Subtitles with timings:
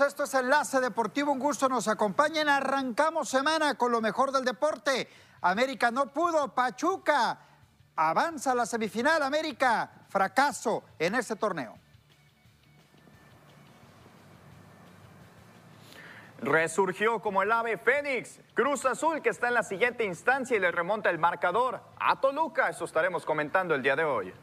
[0.00, 2.48] esto es Enlace Deportivo, un gusto nos acompañen.
[2.48, 5.08] Arrancamos semana con lo mejor del deporte.
[5.42, 7.38] América no pudo, Pachuca
[7.96, 11.76] avanza a la semifinal, América fracaso en este torneo.
[16.38, 18.40] Resurgió como el ave Fénix.
[18.54, 22.68] Cruz Azul que está en la siguiente instancia y le remonta el marcador a Toluca.
[22.68, 24.34] Eso estaremos comentando el día de hoy.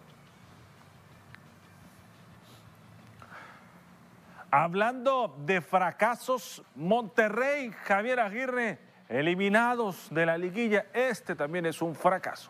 [4.51, 12.49] Hablando de fracasos, Monterrey, Javier Aguirre, eliminados de la liguilla, este también es un fracaso.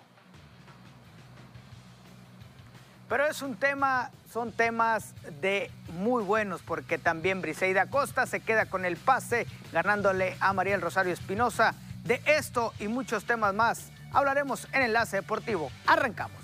[3.09, 8.67] Pero es un tema, son temas de muy buenos, porque también Briseida Costa se queda
[8.67, 11.73] con el pase, ganándole a Mariel Rosario Espinosa.
[12.03, 15.71] De esto y muchos temas más hablaremos en Enlace Deportivo.
[15.85, 16.38] Arrancamos.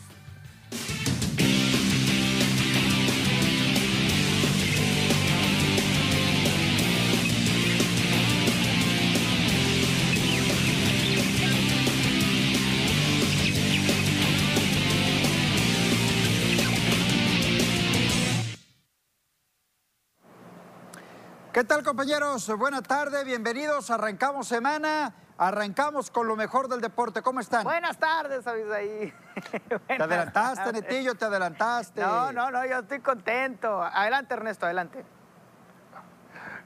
[21.55, 22.51] ¿Qué tal compañeros?
[22.57, 23.89] Buena tarde, bienvenidos.
[23.89, 27.21] Arrancamos semana, arrancamos con lo mejor del deporte.
[27.21, 27.63] ¿Cómo están?
[27.63, 29.13] Buenas tardes, Abisaí.
[29.87, 31.15] ¿Te adelantaste, Netillo?
[31.15, 32.01] ¿Te adelantaste?
[32.01, 33.81] No, no, no, yo estoy contento.
[33.81, 35.05] Adelante, Ernesto, adelante.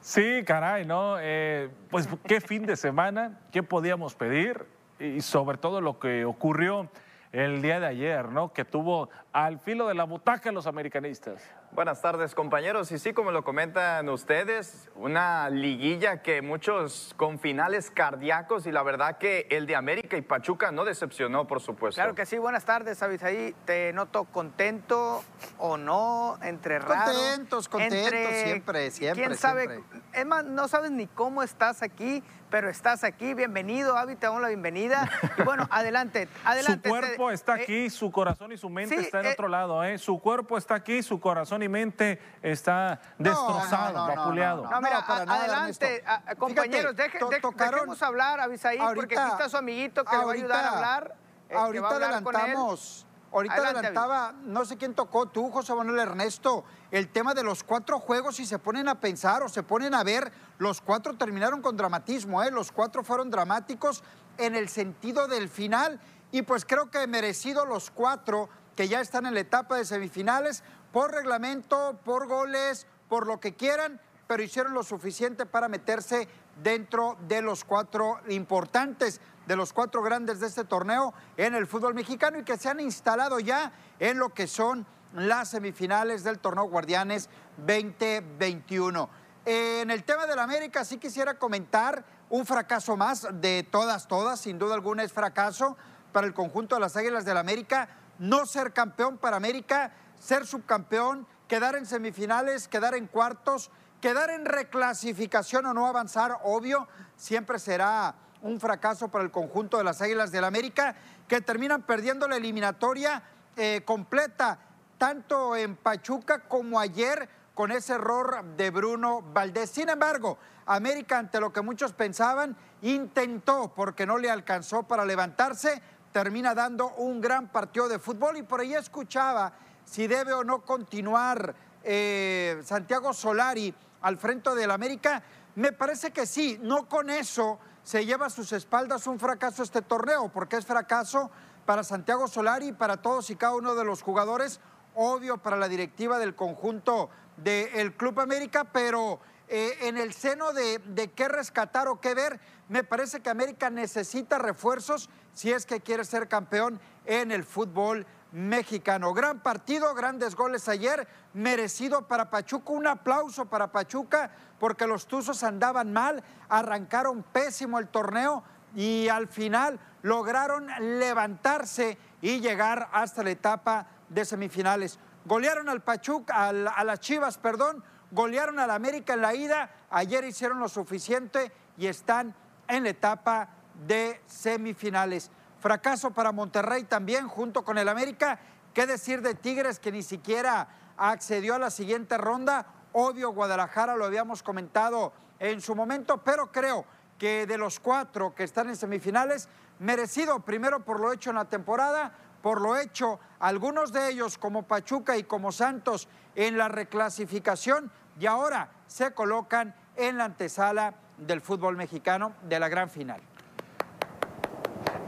[0.01, 1.17] Sí, caray, ¿no?
[1.19, 4.65] Eh, pues qué fin de semana, qué podíamos pedir
[4.97, 6.89] y sobre todo lo que ocurrió
[7.31, 8.53] el día de ayer, ¿no?
[8.53, 11.43] Que tuvo al filo de la butaca los americanistas.
[11.71, 17.91] Buenas tardes compañeros y sí, como lo comentan ustedes, una liguilla que muchos con finales
[17.91, 21.99] cardíacos y la verdad que el de América y Pachuca no decepcionó, por supuesto.
[21.99, 23.55] Claro que sí, buenas tardes, Abisaí.
[23.65, 25.23] Te noto contento
[25.59, 27.13] o no, entre raro.
[27.13, 28.09] Contentos, contentos,
[28.43, 29.23] siempre, siempre.
[29.23, 29.67] ¿Quién sabe?
[29.67, 30.01] siempre.
[30.13, 33.33] Es más, no sabes ni cómo estás aquí, pero estás aquí.
[33.33, 35.09] Bienvenido, Avi, te damos la bienvenida.
[35.37, 36.89] Y bueno, adelante, adelante.
[36.89, 39.31] Su cuerpo Te- está eh, aquí, su corazón y su mente sí, está en eh,
[39.33, 39.97] otro lado, ¿eh?
[39.97, 44.69] Su cuerpo está aquí, su corazón y mente está destrozado, no, no, no, vapuleado.
[44.69, 48.39] no, mira, para a- nada, adelante, a- compañeros, Fíjate, deje- to- de- tocaron- dejemos hablar
[48.39, 51.15] a Abisaí, porque aquí está su amiguito que le va a ayudar a hablar.
[51.49, 52.41] eh, que ahorita va a hablar con él.
[52.41, 53.05] adelantamos.
[53.31, 57.63] Ahorita Adelante, adelantaba, no sé quién tocó, tú, José Manuel Ernesto, el tema de los
[57.63, 61.61] cuatro juegos y se ponen a pensar o se ponen a ver, los cuatro terminaron
[61.61, 62.49] con dramatismo, ¿eh?
[62.49, 64.03] los cuatro fueron dramáticos
[64.39, 65.99] en el sentido del final
[66.31, 70.63] y pues creo que merecido los cuatro que ya están en la etapa de semifinales
[70.91, 76.27] por reglamento, por goles, por lo que quieran, pero hicieron lo suficiente para meterse
[76.63, 81.95] dentro de los cuatro importantes, de los cuatro grandes de este torneo en el fútbol
[81.95, 86.65] mexicano y que se han instalado ya en lo que son las semifinales del torneo
[86.65, 89.09] Guardianes 2021.
[89.45, 94.59] En el tema del América sí quisiera comentar un fracaso más de todas, todas, sin
[94.59, 95.75] duda alguna es fracaso
[96.11, 97.89] para el conjunto de las Águilas del América,
[98.19, 104.45] no ser campeón para América, ser subcampeón, quedar en semifinales, quedar en cuartos, quedar en
[104.45, 106.87] reclasificación o no avanzar, obvio,
[107.17, 110.95] siempre será un fracaso para el conjunto de las Águilas del América,
[111.27, 113.23] que terminan perdiendo la eliminatoria
[113.55, 114.59] eh, completa,
[114.97, 119.69] tanto en Pachuca como ayer con ese error de Bruno Valdés.
[119.69, 125.81] Sin embargo, América, ante lo que muchos pensaban, intentó, porque no le alcanzó para levantarse,
[126.11, 129.51] termina dando un gran partido de fútbol y por ahí escuchaba
[129.83, 135.21] si debe o no continuar eh, Santiago Solari al frente del América.
[135.55, 139.81] Me parece que sí, no con eso se lleva a sus espaldas un fracaso este
[139.81, 141.31] torneo, porque es fracaso
[141.65, 144.59] para Santiago Solari para todos y cada uno de los jugadores,
[144.93, 150.77] obvio para la directiva del conjunto del Club América, pero eh, en el seno de,
[150.77, 155.81] de qué rescatar o qué ver, me parece que América necesita refuerzos si es que
[155.81, 159.13] quiere ser campeón en el fútbol mexicano.
[159.13, 165.43] Gran partido, grandes goles ayer, merecido para Pachuca, un aplauso para Pachuca porque los Tuzos
[165.43, 168.43] andaban mal, arrancaron pésimo el torneo
[168.75, 170.67] y al final lograron
[170.99, 174.99] levantarse y llegar hasta la etapa de semifinales.
[175.25, 180.23] Golearon al Pachuca, al- a las Chivas, perdón, golearon al América en la ida, ayer
[180.25, 182.35] hicieron lo suficiente y están
[182.67, 183.49] en la etapa
[183.87, 185.31] de semifinales.
[185.59, 188.39] Fracaso para Monterrey también, junto con el América.
[188.73, 190.67] ¿Qué decir de Tigres que ni siquiera
[190.97, 192.65] accedió a la siguiente ronda?
[192.93, 196.85] Obvio, Guadalajara lo habíamos comentado en su momento, pero creo
[197.17, 201.45] que de los cuatro que están en semifinales, merecido primero por lo hecho en la
[201.45, 207.91] temporada, por lo hecho algunos de ellos como Pachuca y como Santos en la reclasificación,
[208.17, 213.21] y ahora se colocan en la antesala del fútbol mexicano de la gran final.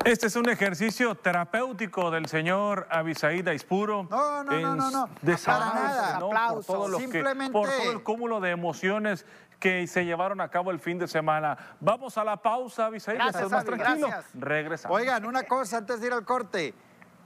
[0.06, 4.08] Este es un ejercicio terapéutico del señor Abisaid Aispuro.
[4.10, 5.10] No, no, no, no, no.
[5.46, 6.20] Para nada.
[6.20, 6.30] ¿no?
[6.30, 9.26] Por todo, que- Simplemente- por todo el cúmulo de emociones
[9.60, 11.56] que se llevaron a cabo el fin de semana.
[11.80, 14.08] Vamos a la pausa, Abisaid, ya Gracias, más tranquilo.
[14.08, 14.26] gracias.
[14.34, 14.98] Regresamos.
[14.98, 16.74] Oigan, una cosa antes de ir al corte.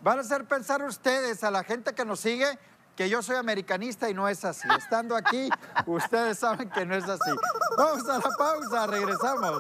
[0.04, 2.60] Van a hacer pensar ustedes a la gente que nos sigue
[2.95, 4.66] que yo soy americanista y no es así.
[4.77, 5.50] Estando aquí,
[5.86, 7.31] ustedes saben que no es así.
[7.77, 9.60] Vamos a la pausa, regresamos.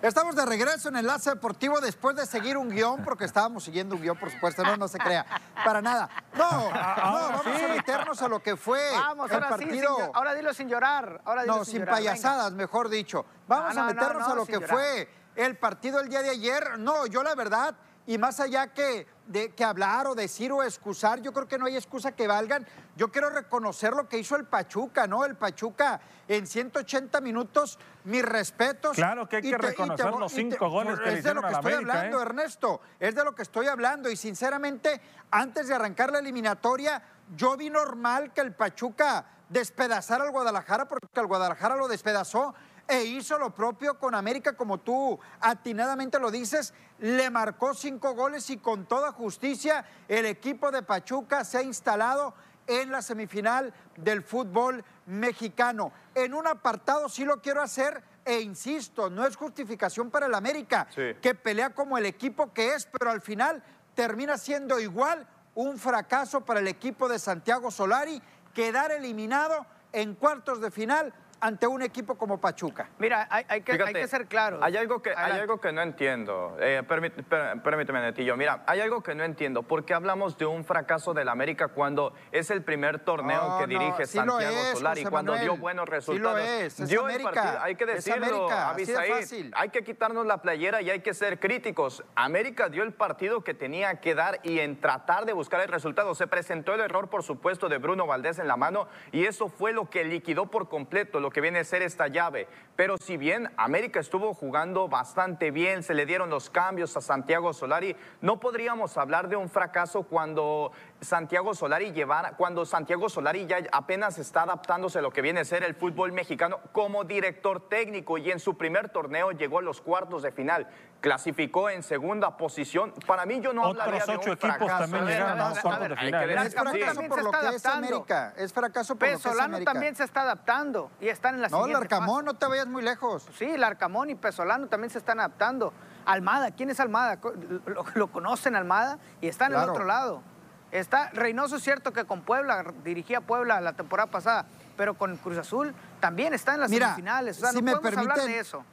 [0.00, 4.00] Estamos de regreso en Enlace Deportivo después de seguir un guion, porque estábamos siguiendo un
[4.02, 5.26] guion, por supuesto, no, no se crea,
[5.64, 6.08] para nada.
[6.34, 9.96] No, no, vamos a meternos a lo que fue Vamos, el ahora sí, partido.
[9.96, 11.20] sin- ahora dilo sin llorar.
[11.24, 12.10] Ahora dilo No, sin llorar, venga.
[12.12, 13.26] payasadas, mejor dicho.
[13.48, 14.68] Vamos No, a no, meternos no, no, a lo que llorar.
[14.68, 16.78] fue el partido el día de ayer.
[16.78, 17.74] No, yo la verdad,
[18.08, 21.66] y más allá que, de, que hablar o decir o excusar, yo creo que no
[21.66, 22.66] hay excusa que valgan.
[22.96, 25.26] Yo quiero reconocer lo que hizo el Pachuca, ¿no?
[25.26, 28.96] El Pachuca en 180 minutos, mis respetos.
[28.96, 31.34] Claro que hay que te- reconocer te- los te- cinco goles que le Es de
[31.34, 32.22] lo que estoy América, hablando, ¿eh?
[32.22, 34.08] Ernesto, es de lo que estoy hablando.
[34.10, 37.02] Y sinceramente, antes de arrancar la eliminatoria,
[37.36, 42.54] yo vi normal que el Pachuca despedazara al Guadalajara, porque el Guadalajara lo despedazó
[42.88, 48.48] e hizo lo propio con América, como tú atinadamente lo dices, le marcó cinco goles
[48.48, 52.32] y con toda justicia el equipo de Pachuca se ha instalado
[52.66, 55.92] en la semifinal del fútbol mexicano.
[56.14, 60.86] En un apartado sí lo quiero hacer e insisto, no es justificación para el América,
[60.94, 61.14] Sí.
[61.20, 63.62] que pelea como el equipo que es, pero al final
[63.94, 68.22] termina siendo igual un fracaso para el equipo de Santiago Solari,
[68.54, 72.88] quedar eliminado en cuartos de final ante un equipo como Pachuca.
[72.98, 74.60] Mira, hay, hay que, hay Fíjate, que ser claros.
[74.62, 76.56] Hay algo que, hay algo que no entiendo.
[76.60, 78.36] Eh, permí- per- permíteme, Netillo.
[78.36, 79.62] Mira, hay algo que no entiendo.
[79.62, 83.66] ¿Por qué hablamos de un fracaso del América cuando es el primer torneo No, que
[83.72, 85.02] no, dirige sí Santiago es, Solari?
[85.02, 85.94] José Cuando dio buenos Sí lo
[86.34, 86.40] resultados.
[86.40, 87.62] es, es dio el América, partido.
[87.62, 89.14] Hay que es decirlo, América, así de Abisaid.
[89.20, 89.52] fácil.
[89.56, 92.02] Hay que quitarnos la playera y hay que ser críticos.
[92.14, 96.14] América dio el partido que tenía que dar y en tratar de buscar el resultado.
[96.14, 99.72] Se presentó el error, por supuesto, de Bruno Valdés en la mano y eso fue
[99.72, 102.46] lo que liquidó por completo lo que viene a ser esta llave.
[102.76, 107.52] Pero si bien América estuvo jugando bastante bien, se le dieron los cambios a Santiago
[107.52, 113.58] Solari, no podríamos hablar de un fracaso cuando Santiago Solari llevara, cuando Santiago Solari ya
[113.70, 118.18] apenas está adaptándose a lo que viene a ser el fútbol mexicano como director técnico
[118.18, 120.66] y en su primer torneo llegó a los cuartos de final,
[121.00, 122.92] clasificó en segunda posición.
[123.06, 124.78] Para mí yo no Otros hablaría de un ocho equipos fracaso.
[124.78, 126.46] también llegaron a los cuartos de final, que ¿eh?
[126.46, 127.86] Es fracaso por se lo está que es adaptando.
[127.86, 128.34] América.
[128.36, 129.72] Es fracaso por lo que es América.
[129.72, 133.28] también se está adaptando y están en la No, Larcamón, no te vayas muy lejos.
[133.36, 135.72] Sí, Larcamón y Pesolano también se están adaptando.
[136.06, 137.18] Almada, ¿quién es Almada?
[137.66, 140.22] Lo, lo conocen Almada y está en el otro lado.
[140.70, 145.38] Está Reynoso, es cierto que con Puebla, dirigía Puebla la temporada pasada, pero con Cruz
[145.38, 147.38] Azul también está en las Mira, semifinales.
[147.38, 148.64] O sea, si no me podemos hablar permiten- de eso.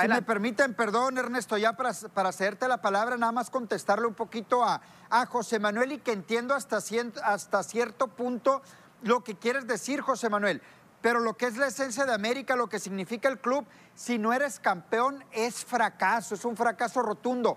[0.00, 4.12] Si me permiten, perdón, Ernesto, ya para, para hacerte la palabra, nada más contestarle un
[4.12, 8.60] poquito a, a José Manuel y que entiendo hasta, cien- hasta cierto punto
[9.02, 10.60] lo que quieres decir, José Manuel.
[11.00, 14.32] Pero lo que es la esencia de América, lo que significa el club, si no
[14.34, 17.56] eres campeón, es fracaso, es un fracaso rotundo.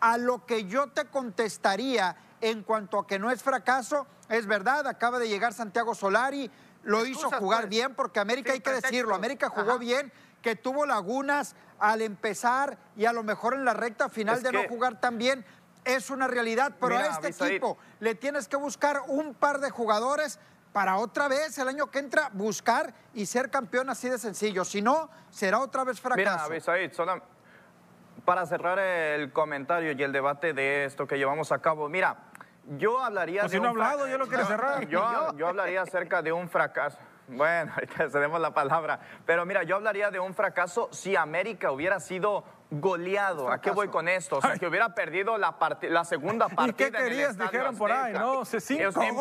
[0.00, 4.86] A lo que yo te contestaría en cuanto a que no es fracaso, es verdad,
[4.86, 6.50] acaba de llegar Santiago Solari,
[6.82, 7.70] lo hizo Excusas, jugar pues.
[7.70, 9.78] bien, porque América Sí, hay que decirlo, América jugó Ajá.
[9.78, 14.42] bien, que tuvo lagunas al empezar y a lo mejor en la recta final Es
[14.42, 15.44] de no jugar tan bien.
[15.84, 19.70] Es una realidad, pero Mira, a este equipo le tienes que buscar un par de
[19.70, 20.38] jugadores
[20.72, 24.64] para otra vez el año que entra buscar y ser campeón así de sencillo.
[24.64, 26.48] Si no, será otra vez Mira, fracaso.
[28.24, 32.29] Para cerrar el comentario y el debate de esto que llevamos a cabo, mira,
[32.64, 34.86] yo hablaría Pues de si no un ha hablado, ya lo quiere yo- cerrar.
[34.88, 36.98] Yo, yo hablaría acerca de un fracaso.
[37.28, 39.00] Bueno, ahorita cedemos la palabra.
[39.26, 43.50] Pero mira, yo hablaría de un fracaso si América hubiera sido goleado.
[43.50, 44.38] ¿A qué voy con esto?
[44.38, 46.76] O sea, que hubiera perdido la, la segunda ¿Y partida.
[46.76, 47.38] qué en el querías?
[47.38, 48.12] Dijeron por ahí.
[48.12, 48.44] ¿no?
[48.44, 49.14] Se- cinco goles.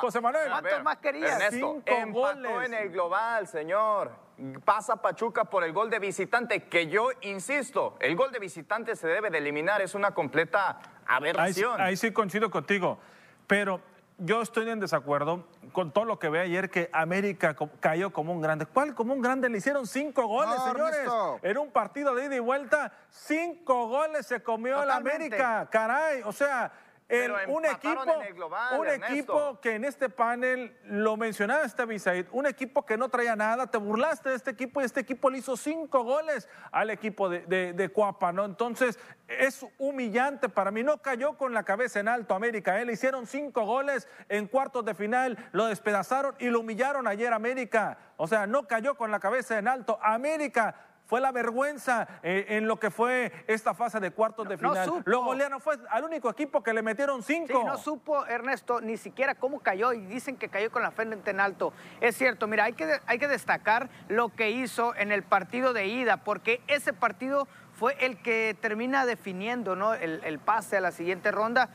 [0.00, 0.48] José Manuel.
[0.50, 1.32] ¿Cuántos ver, más querías?
[1.40, 2.66] Ernesto, Cinco empató goles.
[2.66, 4.24] en el global, señor.
[4.64, 9.06] Pasa Pachuca por el gol de visitante, que yo insisto, el gol de visitante se
[9.06, 11.80] debe de eliminar, es una completa aberración.
[11.80, 12.98] ahí sí coincido contigo.
[13.46, 13.80] Pero
[14.18, 18.40] yo estoy en desacuerdo con todo lo que ve ayer que América cayó como un
[18.40, 18.64] grande.
[18.66, 19.48] ¿Cuál como un grande?
[19.48, 20.96] Le hicieron cinco goles, No, señores.
[20.98, 21.38] Ernesto.
[21.42, 25.16] En un partido de ida y vuelta, cinco goles se comió la Totalmente.
[25.26, 25.68] América.
[25.70, 26.70] Caray, o sea,
[27.48, 29.14] un equipo, en el global, un Ernesto.
[29.14, 33.66] equipo que en este panel lo mencionaba este Bisaid, un equipo que no traía nada,
[33.66, 37.40] te burlaste de este equipo y este equipo le hizo cinco goles al equipo de,
[37.40, 38.44] de, de Cuapa, ¿no?
[38.44, 42.84] Entonces es humillante para mí, no cayó con la cabeza en alto América, ¿eh?
[42.84, 47.98] le hicieron cinco goles en cuartos de final, lo despedazaron y lo humillaron ayer América,
[48.16, 50.74] o sea, no cayó con la cabeza en alto, América
[51.06, 54.86] fue la vergüenza eh, en lo que fue esta fase de cuartos de No final.
[54.86, 55.02] supo.
[55.04, 57.58] Lo golearon, fue al único equipo que le metieron cinco.
[57.60, 61.30] Sí, no supo Ernesto ni siquiera cómo cayó y dicen que cayó con la frente
[61.30, 61.72] en alto.
[62.00, 65.86] Es cierto, mira, hay que, hay que destacar lo que hizo en el partido de
[65.86, 69.94] ida, porque ese partido fue el que termina definiendo ¿no?
[69.94, 71.68] el, el pase a la siguiente ronda.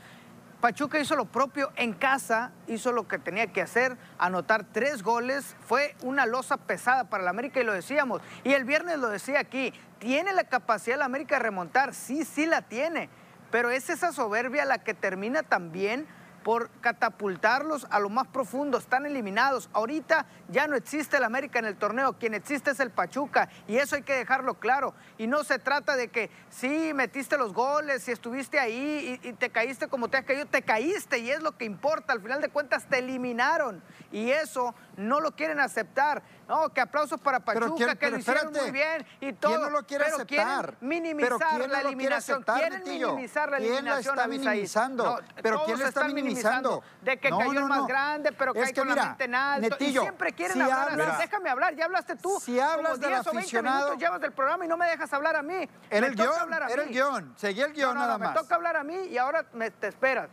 [0.61, 5.55] Pachuca hizo lo propio en casa, hizo lo que tenía que hacer, anotar tres goles.
[5.65, 8.21] Fue una losa pesada para la América y lo decíamos.
[8.43, 11.93] Y el viernes lo decía aquí, ¿tiene la capacidad la América de remontar?
[11.93, 13.09] Sí, sí la tiene.
[13.51, 16.07] Pero es esa soberbia la que termina también
[16.49, 18.79] por catapultarlos a lo más profundo.
[18.79, 19.69] Están eliminados.
[19.71, 22.13] Ahorita ya no existe el América en el torneo.
[22.13, 23.49] Quien existe es el Pachuca.
[23.67, 24.95] Y eso hay que dejarlo claro.
[25.19, 29.33] Y no se trata de que sí metiste los goles, si estuviste ahí y, y
[29.33, 30.47] te caíste como te has caído.
[30.47, 32.13] Te caíste y es lo que importa.
[32.13, 33.83] Al final de cuentas te eliminaron.
[34.11, 36.23] Y eso no lo quieren aceptar.
[36.49, 39.59] No, que aplausos para Pachuca, quién- que lo hicieron espérate, muy bien y ¿quién todo.
[39.59, 40.27] no lo quiere pero aceptar?
[40.75, 42.35] quieren minimizar ¿Pero quién no la eliminación.
[42.37, 44.15] aceptar, quieren minimizar la ¿Quién la eliminación.
[44.17, 45.03] está minimizando?
[45.05, 46.83] No, ¿Pero quién la está minimizando?
[47.03, 49.23] De que No, cayó el más grande, pero Es cae que con mira, la mente
[49.25, 49.69] en alto.
[49.69, 50.89] Netillo, y siempre quieren si hablar.
[50.89, 52.39] hablas- Déjame hablar, ya hablaste tú.
[52.41, 54.87] Si hablas como del 10 o 20 aficionado- minutos llevas del programa y no me
[54.89, 55.69] dejas hablar a mí.
[55.91, 57.33] Era el guion, era el guion.
[57.37, 58.33] Seguía el guion nada más.
[58.33, 60.29] Me toca hablar a mí y ahora me- te esperas.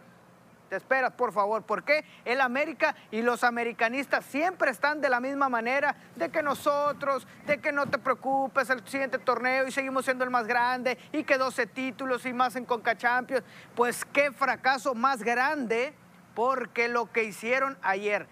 [0.68, 1.62] Te esperas, por favor.
[1.62, 7.26] porque El América y los americanistas siempre están de la misma manera, de que nosotros,
[7.46, 11.24] de que no te preocupes, el siguiente torneo y seguimos siendo el más grande y
[11.24, 13.44] que 12 títulos y más en Conca Champions.
[13.74, 15.94] Pues qué fracaso más grande
[16.34, 18.26] porque lo que hicieron ayer.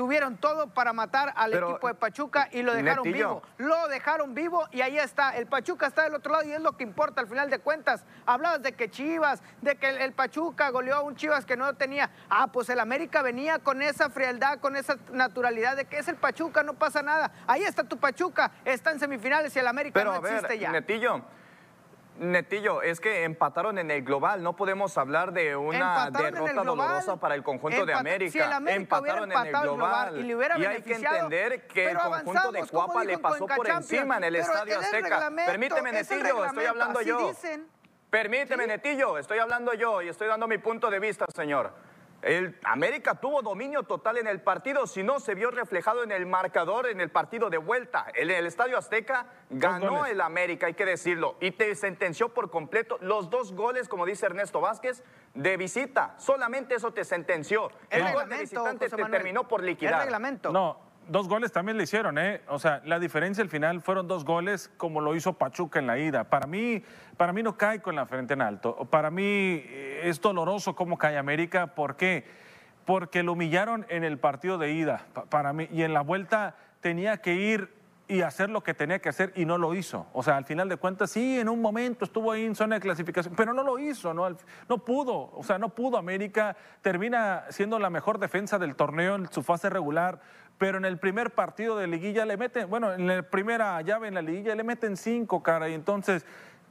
[0.00, 3.42] Tuvieron todo para matar al Pero, equipo de Pachuca y lo dejaron Netillo.
[3.42, 3.42] vivo.
[3.58, 5.36] Lo dejaron vivo y ahí está.
[5.36, 8.06] El Pachuca está del otro lado y es lo que importa al final de cuentas.
[8.24, 11.74] Hablabas de que Chivas, de que el, el Pachuca goleó a un Chivas que no
[11.74, 12.08] tenía.
[12.30, 16.16] Ah, pues el América venía con esa frialdad, con esa naturalidad de que es el
[16.16, 17.30] Pachuca, no pasa nada.
[17.46, 20.58] Ahí está tu Pachuca, está en semifinales y el América Pero no a ver, existe
[20.60, 20.72] ya.
[20.72, 21.20] Netillo,
[22.18, 24.42] Netillo, es que empataron en el global.
[24.42, 26.66] No podemos hablar de una Empataron derrota global.
[26.66, 28.30] dolorosa para el conjunto de América.
[28.30, 33.18] si empataron en el global y hay que entender que el conjunto de Cuapa le
[33.18, 35.30] pasó por encima en el Estadio Azteca.
[35.46, 37.28] Permíteme, es Netillo, estoy hablando yo.
[37.28, 37.66] dicen.
[38.10, 38.68] Permíteme, Sí.
[38.68, 41.72] Netillo, estoy hablando yo y estoy dando mi punto de vista, señor.
[42.22, 46.26] El América tuvo dominio total en el partido, si no se vio reflejado en el
[46.26, 48.06] marcador en el partido de vuelta.
[48.14, 52.98] En el Estadio Azteca ganó el América, hay que decirlo, y te sentenció por completo
[53.00, 55.02] los dos goles, como dice Ernesto Vázquez,
[55.34, 56.14] de visita.
[56.18, 57.70] Solamente eso te sentenció.
[57.88, 59.18] El el gol de reglamento, visitante José te Manuel.
[59.22, 60.02] terminó por El liquidar.
[60.02, 60.52] reglamento.
[60.52, 62.40] No, dos goles también le hicieron, ¿eh?
[62.48, 65.98] O sea, la diferencia al final fueron dos goles como lo hizo Pachuca en la
[65.98, 66.24] ida.
[66.24, 66.82] Para mí,
[67.16, 68.76] para mí no cae con la frente en alto.
[68.90, 71.68] Para mí eh, es doloroso cómo cae América.
[71.68, 72.24] ¿Por qué?
[72.84, 75.06] Porque lo humillaron en el partido de ida.
[75.12, 78.98] Pa- Para mí, y en la vuelta tenía que ir y hacer lo que tenía
[78.98, 80.08] que hacer y no lo hizo.
[80.12, 82.80] O sea, al final de cuentas, sí, en un momento estuvo ahí en zona de
[82.80, 84.28] clasificación, pero no lo hizo, ¿no?
[84.68, 86.56] No pudo, o sea, no pudo América.
[86.82, 90.20] Termina siendo la mejor defensa del torneo en su fase regular,
[90.60, 94.14] pero en el primer partido de liguilla le meten, bueno, en la primera llave en
[94.14, 96.26] la liguilla le meten cinco, cara, y entonces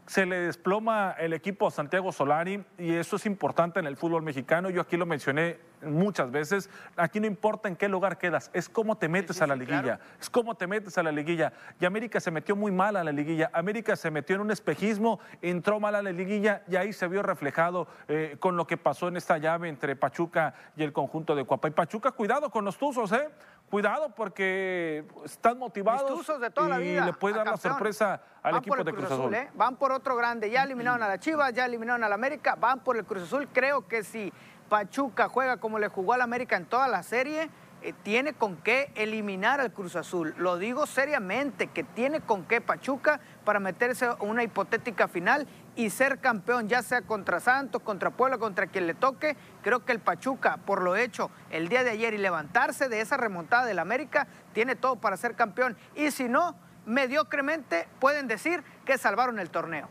[0.05, 4.69] se le desploma el equipo Santiago Solari y eso es importante en el fútbol mexicano.
[4.69, 6.69] Yo aquí lo mencioné muchas veces.
[6.97, 9.81] Aquí no importa en qué lugar quedas, es cómo te metes sí, a la liguilla.
[9.81, 10.03] claro.
[10.19, 11.53] Es cómo te metes a la liguilla.
[11.79, 13.51] Y América se metió muy mal a la liguilla.
[13.53, 17.21] América se metió en un espejismo, entró mal a la liguilla y ahí se vio
[17.21, 21.43] reflejado eh, con lo que pasó en esta llave entre Pachuca y el conjunto de
[21.43, 21.67] Cuapa.
[21.67, 23.29] Y Pachuca, cuidado con los Tuzos, ¿eh?
[23.69, 28.53] Cuidado porque están motivados de toda la y vida, le puede dar la sorpresa al
[28.53, 29.33] Van equipo por el de Cruz Azul.
[29.33, 29.49] ¿eh?
[29.53, 30.49] Van por otro grande.
[30.49, 33.47] Ya eliminaron a la Chivas, ya eliminaron a la América, van por el Cruz Azul.
[33.53, 34.33] Creo que si
[34.69, 37.49] Pachuca juega como le jugó al América en toda la serie,
[37.81, 40.33] eh, tiene con qué eliminar al Cruz Azul.
[40.37, 45.47] Lo digo seriamente, que tiene con qué Pachuca para meterse a una hipotética final
[45.79, 49.37] y ser campeón, ya sea contra Santos, contra Puebla, contra quien le toque.
[49.63, 53.15] Creo que el Pachuca, por lo hecho el día de ayer y levantarse de esa
[53.15, 55.77] remontada del América, tiene todo para ser campeón.
[55.95, 56.53] Y si no,
[56.85, 59.87] mediocremente pueden decir que salvaron el torneo.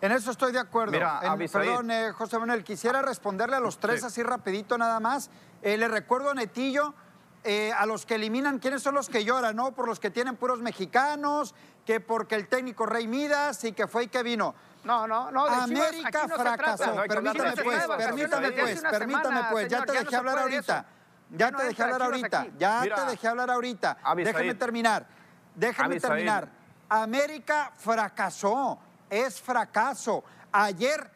[0.00, 0.92] En eso estoy de acuerdo.
[0.92, 1.66] Mira, En- Abisaid.
[1.66, 4.06] perdón, eh, José Manuel, quisiera responderle a los tres Sí.
[4.06, 5.28] así rapidito nada más.
[5.62, 6.94] Eh, le recuerdo a Netillo,
[7.42, 9.56] eh, a los que eliminan, ¿quiénes son los que lloran?
[9.56, 9.72] ¿No?
[9.72, 11.52] Por los que tienen puros mexicanos,
[11.84, 14.54] que porque el técnico Rey Midas y que fue y que vino.
[14.86, 15.44] No, no, no.
[15.44, 16.56] de Chivas, América aquí no se trata.
[16.56, 16.94] fracasó.
[16.94, 19.68] No permítame pues, permítame pues, permítame pues.
[19.68, 20.78] Ya te ya dejé hablar ahorita.
[20.78, 20.86] eso.
[21.30, 22.40] Ya te dejé hablar ahorita.
[22.40, 22.52] aquí.
[22.58, 23.98] Ya Mira, te dejé hablar ahorita.
[24.14, 25.06] Déjeme terminar.
[25.54, 26.10] Déjeme Abisaíd.
[26.10, 26.48] terminar.
[26.88, 28.78] América fracasó.
[29.10, 30.22] Es fracaso.
[30.52, 31.10] Ayer,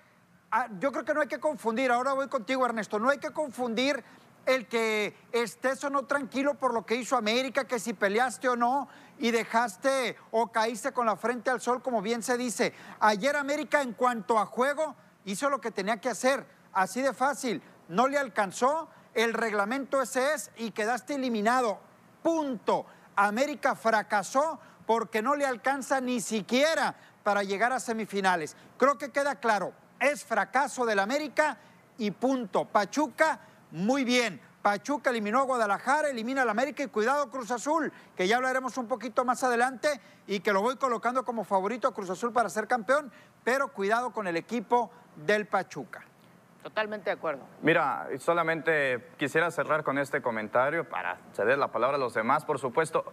[0.51, 1.93] ah, yo creo que no hay que confundir.
[1.93, 2.99] Ahora voy contigo, Ernesto.
[2.99, 4.03] No hay que confundir
[4.47, 8.57] el que estés o no tranquilo por lo que hizo América, que si peleaste o
[8.57, 12.73] no y dejaste o caíste con la frente al sol, como bien se dice.
[13.01, 14.95] Ayer América en cuanto a juego
[15.25, 17.63] hizo lo que tenía que hacer, así de fácil.
[17.89, 21.79] No le alcanzó, el reglamento ese es y quedaste eliminado.
[22.23, 22.87] Punto.
[23.17, 28.57] América fracasó porque no le alcanza ni siquiera para llegar a semifinales.
[28.79, 31.59] Creo que queda claro, es fracaso del América
[31.99, 32.65] y punto.
[32.65, 34.41] Pachuca, muy bien.
[34.63, 38.89] Pachuca eliminó a Guadalajara, elimina al América y cuidado Cruz Azul, que ya hablaremos un
[38.89, 39.89] poquito más adelante
[40.27, 43.11] y que lo voy colocando como favorito a Cruz Azul para ser campeón,
[43.43, 46.05] pero cuidado con el equipo del Pachuca.
[46.63, 47.41] Totalmente de acuerdo.
[47.63, 52.59] Mira, solamente quisiera cerrar con este comentario para ceder la palabra a los demás, por
[52.59, 53.11] supuesto.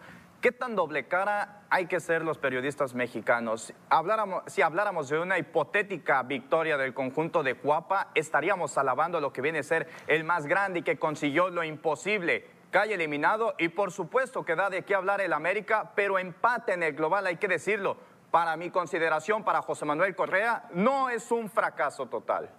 [0.48, 3.74] ¿Qué tan doble cara hay que ser los periodistas mexicanos?
[3.89, 9.42] Habláramos- si habláramos de una hipotética victoria del conjunto de Cuapa, estaríamos alabando lo que
[9.42, 12.48] viene a ser el más grande y que consiguió lo imposible.
[12.72, 16.84] Cae eliminado y por supuesto que da de qué hablar el América, pero empate en
[16.84, 17.98] el global, hay que decirlo.
[18.32, 22.50] Para mi consideración, para José Manuel Correa, no es un fracaso total.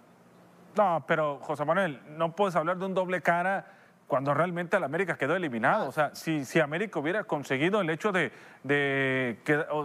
[0.75, 3.78] No, pero José Manuel, no puedes hablar de un doble cara
[4.09, 5.87] cuando realmente el América quedó eliminado.
[5.87, 8.31] O sea, si, si América hubiera conseguido el hecho de,
[8.63, 9.37] de,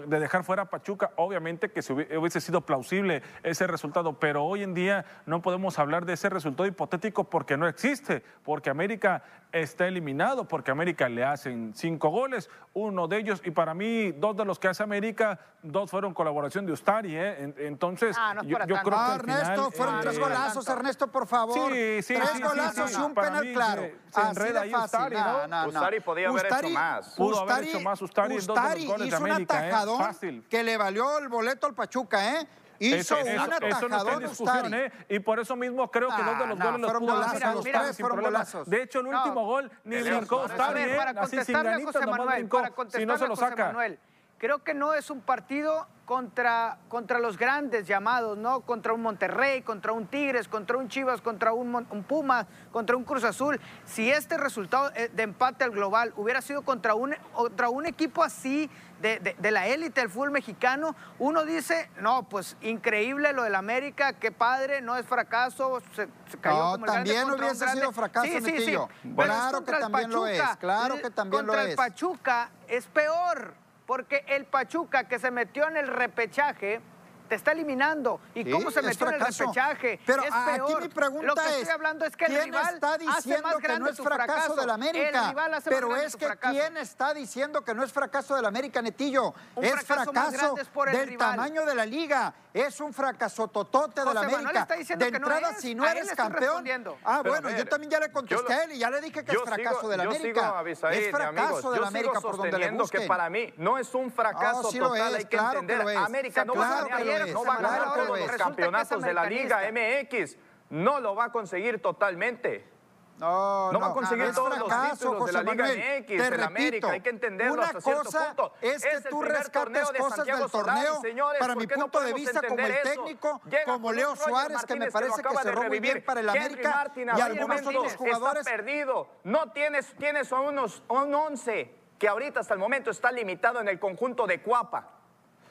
[0.06, 4.42] de dejar fuera a Pachuca, obviamente que se hubi- hubiese sido plausible ese resultado, pero
[4.44, 9.22] hoy en día no podemos hablar de ese resultado hipotético porque no existe, porque América
[9.52, 14.36] está eliminado, porque América le hacen cinco goles, uno de ellos, y para mí dos
[14.36, 17.42] de los que hace América, dos fueron colaboración de Ustari, ¿eh?
[17.42, 18.74] En- Entonces, Ah, no es yo, yo tanto.
[18.74, 20.80] creo que Ah, Ernesto, final, fueron eh, tres golazos, tanto.
[20.80, 21.54] Ernesto, por favor.
[21.72, 23.82] Sí, sí, tres sí, golazos sí, y un penal mí claro.
[24.14, 24.84] Se- Así enreda ahí fácil.
[24.98, 25.46] Ustari, No, ¿no?
[25.48, 25.68] no, no.
[25.68, 27.08] Ustari podía haber hecho más.
[27.16, 29.68] Pudo haber hecho más Ustari en dos de los Ustari goles de hizo un América,
[29.68, 29.96] ¿eh?
[29.98, 30.46] Fácil.
[30.48, 32.48] que le valió el boleto al Pachuca, ¿eh?
[32.80, 34.74] Hizo Eso, eso- un eso no está en discusión, Ustari.
[34.76, 34.92] ¿eh?
[35.08, 37.32] Y por eso mismo creo que Ah, dos de los no, goles los pudo golazos,
[37.34, 38.68] sacado los Ustari tres sin golazos.
[38.68, 39.16] De hecho, el No.
[39.22, 40.42] último gol ni brincó ¿no?
[40.42, 40.94] A Ustari, ¿eh?
[40.96, 42.56] para Así sin contestarle a José nomás Manuel, brincó.
[42.58, 43.66] para Si no contestarle se a lo José saca.
[43.66, 43.98] Manuel,
[44.38, 48.60] creo que no es un partido contra, contra los grandes llamados, ¿no?
[48.60, 53.04] Contra un Monterrey, contra un Tigres, contra un Chivas, contra un, un Puma, contra un
[53.04, 53.58] Cruz Azul.
[53.84, 58.22] Si este resultado eh, de empate al global hubiera sido contra un, contra un equipo
[58.22, 58.68] así
[59.00, 63.54] de, de- de la élite del fútbol mexicano, uno dice, no, pues increíble lo del
[63.54, 67.34] América, qué padre, no es fracaso, se, se cayó No, como el grande también contra
[67.34, 67.80] un hubiese grande.
[67.80, 68.76] sido fracaso, Sí, sí, sí,
[69.16, 71.70] Claro contra que también lo es, claro que también lo contra es.
[71.70, 73.54] el Pachuca es peor,
[73.86, 76.80] porque el Pachuca que se metió en el repechaje
[77.28, 78.20] te está eliminando.
[78.34, 79.44] ¿Y Sí, cómo se metió en el fracaso.
[79.44, 79.98] repechaje?
[80.04, 80.82] Pero es aquí peor.
[80.82, 83.48] mi pregunta Lo que es, estoy hablando es que el ¿quién rival está hace diciendo
[83.48, 85.20] más que no es tu fracaso, del América?
[85.22, 86.52] El rival hace más Pero grande es que fracaso.
[86.54, 89.34] ¿quién está diciendo que no es fracaso del América, Netillo?
[89.54, 91.30] Un es fracaso más fracaso es por el del rival.
[91.30, 92.34] tamaño de la liga.
[92.54, 94.60] Es un fracaso totote de la América.
[94.60, 95.60] está diciendo de que no entrada, es.
[95.60, 96.64] si no eres campeón.
[97.02, 99.32] Ah, Pero bueno, yo también ya le contesté a él y ya le dije que
[99.32, 100.62] es fracaso sigo- del yo América.
[100.92, 103.00] es fracaso amigos, del yo América sigo por donde le busquen.
[103.02, 105.58] que para mí no es un fracaso sí lo total, es, hay que claro que
[105.58, 105.78] entender.
[105.84, 105.96] lo es.
[105.96, 109.60] América no va a ganar, no va a ganar todos los campeonatos de la Liga.
[109.72, 110.36] MX.
[110.70, 112.72] No lo va a conseguir totalmente.
[113.18, 115.78] No, No va a conseguir todos los títulos de la Liga Manuel.
[116.00, 118.52] MX, Te del repito, América, hay que entenderlo una hasta cierto cosa punto.
[118.60, 121.62] es que Es tú rescates torneo de cosas Santiago del Solari, torneo, señores, para ¿por
[121.62, 124.90] mi qué no punto de vista como el técnico, Llega como Leo Suárez, que me
[124.90, 128.40] parece que de cerró muy bien para el Henry América y algunos otros jugadores.
[128.46, 129.08] Está perdido.
[129.22, 133.68] No tienes, tienes a unos, un 11 que ahorita hasta el momento está limitado en
[133.68, 134.90] el conjunto de Cuapa.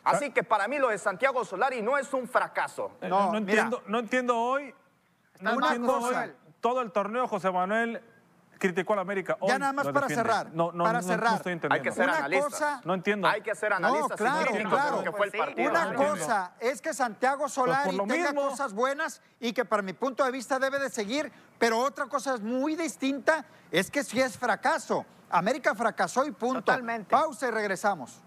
[0.03, 2.91] Así que para mí lo de Santiago Solari no es un fracaso.
[2.99, 4.75] Eh, No, No, entiendo, no entiendo hoy.
[5.39, 6.21] No Una entiendo cosa.
[6.23, 6.33] hoy.
[6.63, 8.01] Todo el torneo, José Manuel
[8.57, 9.35] criticó a la América.
[9.41, 10.15] Hoy Ya nada más para defiende.
[10.31, 11.31] cerrar, No, no, para no, cerrar.
[11.31, 11.83] No estoy Hay entendiendo.
[11.83, 12.49] que ser Una analistas.
[12.51, 13.27] cosa- No entiendo.
[13.27, 14.97] Hay que ser analistas No, claro, críticos claro.
[14.99, 15.37] de lo que fue el Pues sí.
[15.45, 15.69] partido.
[15.71, 16.13] Una no entiendo.
[16.19, 18.49] cosa es que Santiago Solari Pues por lo tenga mismo.
[18.49, 22.35] cosas buenas y que para mi punto de vista debe de seguir, pero otra cosa
[22.35, 25.05] es muy distinta, es que si es fracaso.
[25.29, 26.61] América fracasó y punto.
[26.61, 27.09] Totalmente.
[27.09, 28.21] Pausa y regresamos.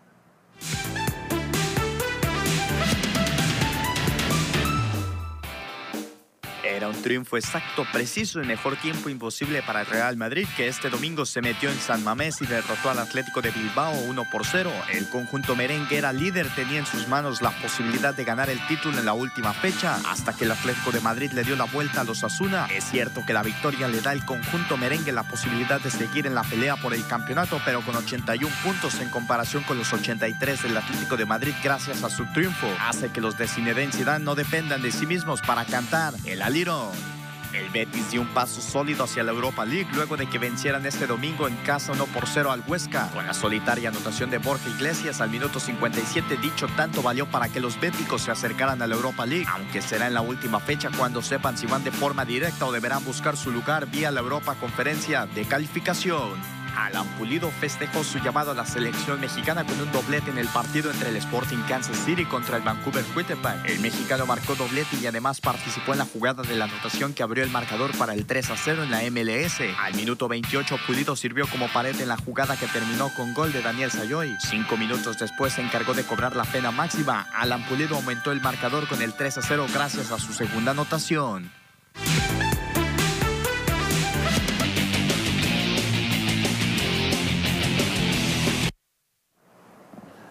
[6.66, 10.90] Era un triunfo exacto, preciso y mejor tiempo imposible para el Real Madrid, que este
[10.90, 14.72] domingo se metió en San Mamés y derrotó al Atlético de Bilbao 1 por 0.
[14.92, 18.98] El conjunto merengue era líder, tenía en sus manos la posibilidad de ganar el título
[18.98, 22.05] en la última fecha, hasta que el Atlético de Madrid le dio la vuelta a
[22.05, 22.66] los Asuna.
[22.66, 26.35] Es cierto que la victoria le da al conjunto merengue la posibilidad de seguir en
[26.35, 30.76] la pelea por el campeonato, pero con 81 puntos en comparación con los 83 del
[30.76, 34.90] Atlético de Madrid gracias a su triunfo, hace que los de Zinedine no dependan de
[34.90, 39.90] sí mismos para cantar el El Betis dio un paso sólido hacia la Europa League
[39.92, 43.11] luego de que vencieran este domingo en casa 1 por 0 al Huesca.
[43.12, 47.61] Con la solitaria anotación de Borja Iglesias al minuto 57, dicho tanto valió para que
[47.61, 51.21] los béticos se acercaran a la Europa League, aunque será en la última fecha cuando
[51.21, 55.27] sepan si van de forma directa o deberán buscar su lugar vía la Europa Conferencia
[55.27, 56.56] de calificación.
[56.77, 60.91] Alan Pulido festejó su llamado a la selección mexicana con un doblete en el partido
[60.91, 63.69] entre el Sporting Kansas City contra el Vancouver Whitepack.
[63.69, 67.43] El mexicano marcó doblete y además participó en la jugada de la anotación que abrió
[67.45, 69.61] el marcador para el 3 a 0 en la MLS.
[69.79, 73.62] Al minuto 28, Pulido sirvió como pared en la jugada que terminó con gol de
[73.62, 74.37] Daniel Sayoy.
[74.41, 77.27] Cinco minutos después se encargó de cobrar la pena máxima.
[77.35, 81.51] Alan Pulido aumentó el marcador con el 3 a 0 gracias a su segunda anotación.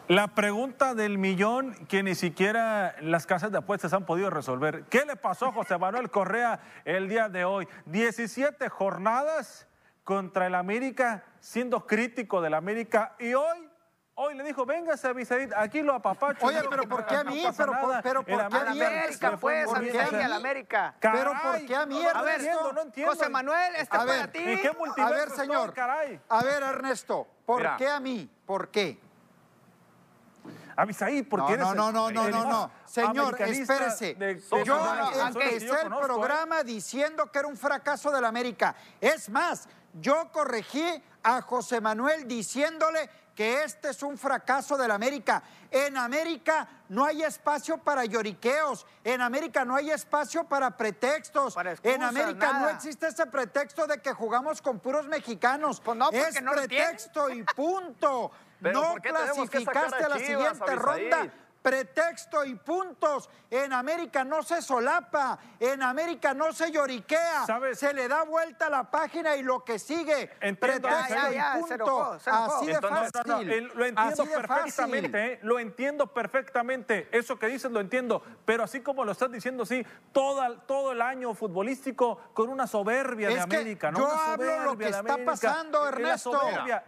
[0.08, 4.84] La pregunta del millón que ni siquiera las casas de apuestas han podido resolver.
[4.84, 7.68] ¿Qué le pasó a José Manuel Correa el día de hoy?
[7.88, 9.68] 17 jornadas
[10.04, 13.72] contra el América, siendo crítico del América y hoy
[14.18, 16.46] Hoy le dijo, véngase, Bisaid, aquí lo apapacho.
[16.46, 17.44] Oye, pero ¿por qué a mí?
[17.58, 18.82] pero, por, pero ¿por qué a mí?
[18.82, 20.96] América, pues, a la América.
[21.02, 22.42] pero ¿por qué a mí, A ver,
[22.74, 23.12] no entiendo.
[23.12, 24.40] José Manuel, este a para ti.
[24.40, 26.22] ¿En qué multiverso A ver, señor, caray?
[26.30, 28.32] a ver, Ernesto, ¿por qué a mí?
[28.46, 29.05] ¿Por qué?
[30.76, 34.16] Avisaí, porque no, no, no, no, no, no, Señor, espérese.
[34.66, 34.96] Yo
[35.28, 35.98] empecé el ¿eh?
[36.02, 38.76] programa diciendo que era un fracaso del América.
[39.00, 40.86] Es más, yo corregí
[41.24, 45.44] a José Manuel diciéndole que este es un fracaso del América.
[45.70, 52.02] En América no hay espacio para lloriqueos, en América no hay espacio para pretextos, en
[52.02, 55.82] América no existe ese pretexto de que jugamos con puros mexicanos.
[55.82, 58.32] Pues no, es pretexto y punto.
[58.74, 61.34] No clasificaste a la siguiente ronda
[61.66, 63.28] pretexto y puntos.
[63.50, 68.70] En América no se solapa, en América no se lloriquea, se le da vuelta a
[68.70, 70.28] la página y lo que sigue,
[70.60, 72.20] pretexto y punto.
[72.24, 73.72] Así de fácil.
[73.74, 75.40] lo entiendo perfectamente, ¿eh?
[75.42, 77.10] lo entiendo perfectamente.
[77.12, 81.02] Eso que dices lo entiendo, pero así como lo estás diciendo, sí, todo, todo el
[81.02, 83.90] año futbolístico con una soberbia de América.
[83.90, 84.00] ¿no?
[84.00, 86.40] Yo hablo lo que está pasando, Ernesto.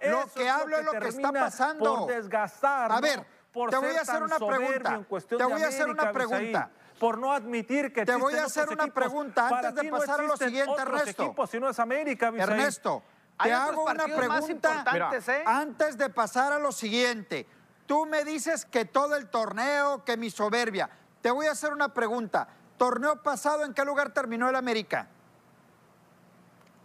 [0.03, 2.05] Lo que hablo es lo que está pasando.
[2.05, 2.91] Por desgastar.
[2.91, 3.36] A ver
[3.69, 5.05] te voy a hacer una pregunta.
[5.27, 6.69] Te voy a hacer una pregunta.
[6.99, 10.37] por no admitir que te voy a hacer una pregunta antes de pasar a lo
[10.37, 11.23] siguiente, Ernesto.
[11.23, 13.03] Equipos, si no es América, Ernesto,
[13.41, 14.83] te hago una pregunta
[15.27, 15.43] ¿eh?
[15.45, 17.47] antes de pasar a lo siguiente.
[17.85, 20.89] Tú me dices que todo el torneo, que mi soberbia.
[21.21, 22.47] Te voy a hacer una pregunta.
[22.77, 25.07] Torneo pasado, ¿en qué lugar terminó el América?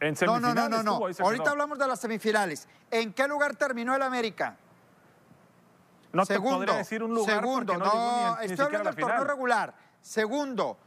[0.00, 0.54] En semifinales.
[0.54, 1.24] No, no, no, no.
[1.24, 2.68] Ahorita hablamos de las semifinales.
[2.90, 4.56] ¿En qué lugar terminó el América?
[6.12, 9.74] No segundo, te podría decir un lugar segundo, no, no estoy hablando del torneo regular.
[10.00, 10.78] Segundo,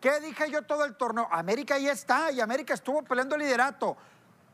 [0.00, 1.26] ¿qué dije yo todo el torneo?
[1.30, 3.96] América ahí está y América estuvo peleando el liderato.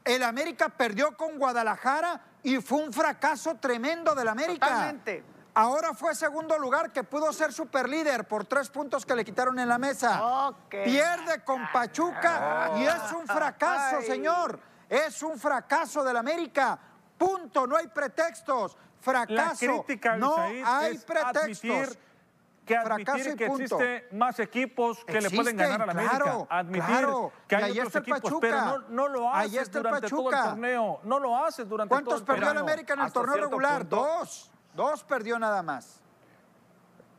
[0.04, 4.68] El América perdió con Guadalajara y fue un fracaso tremendo del América.
[4.68, 5.24] Totalmente.
[5.54, 9.68] Ahora fue segundo lugar que pudo ser superlíder por tres puntos que le quitaron en
[9.68, 10.52] la mesa.
[10.68, 14.60] Pierde con Pachuca y es un fracaso, señor.
[14.88, 16.78] Es un fracaso del América.
[17.16, 19.34] Punto, no hay pretextos fracaso.
[19.34, 21.98] La crítica, no hay pretextos.
[22.64, 26.46] que admitir que existe más equipos que le pueden ganar a la América.
[26.48, 27.06] Admitir
[27.46, 31.00] que hay otros equipos, pero no, lo haces durante todo el torneo.
[31.04, 32.16] No lo haces durante todo el torneo.
[32.16, 33.88] ¿Cuántos perdió el América en el torneo regular?
[33.88, 34.50] Dos.
[34.74, 36.03] Dos perdió nada más.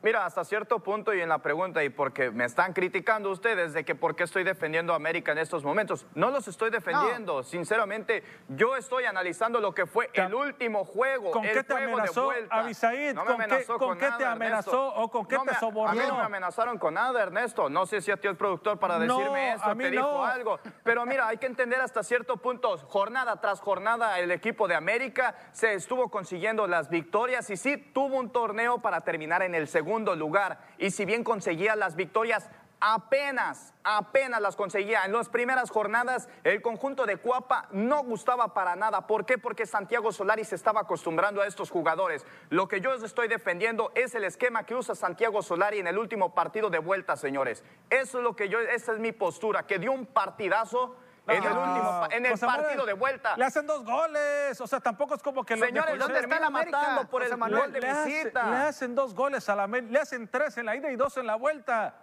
[0.02, 3.84] Mira, hasta cierto punto y en la pregunta, y porque me están criticando ustedes de
[3.84, 6.06] que por qué estoy defendiendo a América en estos momentos.
[6.14, 11.30] No los estoy defendiendo, sinceramente, yo estoy analizando lo que fue el último juego.
[11.30, 13.16] ¿Con qué te amenazó, Abisaid?
[13.16, 15.90] ¿Con, qué, con qué te amenazó o con qué te sobornó?
[15.90, 17.70] A mí no me amenazaron con nada, Ernesto.
[17.70, 20.60] No sé si a ti el productor para decirme eso te dijo algo.
[20.84, 25.34] Pero mira, hay que entender hasta cierto punto, jornada tras jornada, el equipo de América
[25.52, 29.85] se estuvo consiguiendo las victorias y sí tuvo un torneo para terminar en el segundo
[30.16, 30.58] lugar.
[30.78, 35.04] Y si bien conseguía las victorias, apenas, apenas las conseguía.
[35.04, 39.06] En las primeras jornadas, el conjunto de Cuapa no gustaba para nada.
[39.06, 39.38] ¿Por qué?
[39.38, 42.26] Porque Santiago Solari se estaba acostumbrando a estos jugadores.
[42.50, 46.34] Lo que yo estoy defendiendo es el esquema que usa Santiago Solari en el último
[46.34, 47.64] partido de vuelta, señores.
[47.90, 50.96] Eso es lo que yo, esa es mi postura, que dio un partidazo.
[51.28, 53.36] En el, último, en el José partido Manuel, de vuelta.
[53.36, 54.60] Le hacen dos goles.
[54.60, 57.34] O sea, tampoco es como que lo- Señores, ¿dónde está la América, matando por José
[57.34, 57.62] el Manuel?
[57.62, 58.50] gol de le, hace- visita?
[58.50, 59.92] le hacen dos goles a la América.
[59.92, 61.94] Le hacen tres en la ida y dos en la vuelta.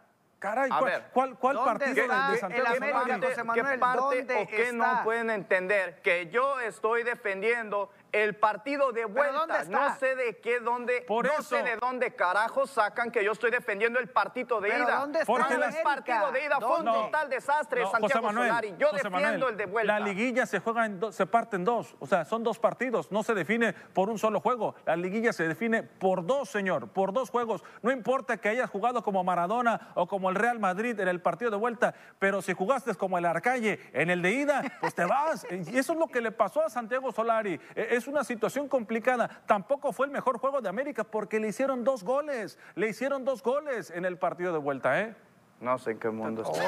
[0.43, 3.43] Caray, A ¿cuál, ver, cuál, cuál ¿dónde partido de- está de, el Santiago América, José
[3.45, 4.73] Manuel, qué parte ¿dónde o qué está?
[4.97, 6.01] no pueden entender?
[6.01, 9.39] Que yo estoy defendiendo el partido de vuelta.
[9.39, 9.69] ¿dónde está?
[9.89, 11.43] No sé de qué, dónde, Por no eso.
[11.43, 14.95] sé de dónde carajos sacan que yo estoy defendiendo el partido de Pero ida.
[14.99, 18.49] ¿dónde está Porque el partido de ida fue un total desastre, No, Santiago José Manuel,
[18.49, 18.75] Solari.
[18.77, 19.99] Yo José defiendo Manuel, el de vuelta.
[19.99, 23.09] La liguilla se juega en dos, se parte en dos, o sea, son dos partidos,
[23.13, 24.75] no se define por un solo juego.
[24.85, 27.63] La liguilla se define por dos, señor, por dos juegos.
[27.81, 31.57] No importa que hayas jugado como Maradona o como Real Madrid en el partido de
[31.57, 35.45] vuelta, pero si jugaste como el Arcalle en el de ida, pues te vas.
[35.49, 37.59] Y eso es lo que le pasó a Santiago Solari.
[37.75, 39.29] E- Es una situación complicada.
[39.45, 43.41] Tampoco fue el mejor juego de América porque le hicieron dos goles, le hicieron dos
[43.43, 45.15] goles en el partido de vuelta, ¿eh?
[45.63, 46.65] No sé en qué mundo estoy.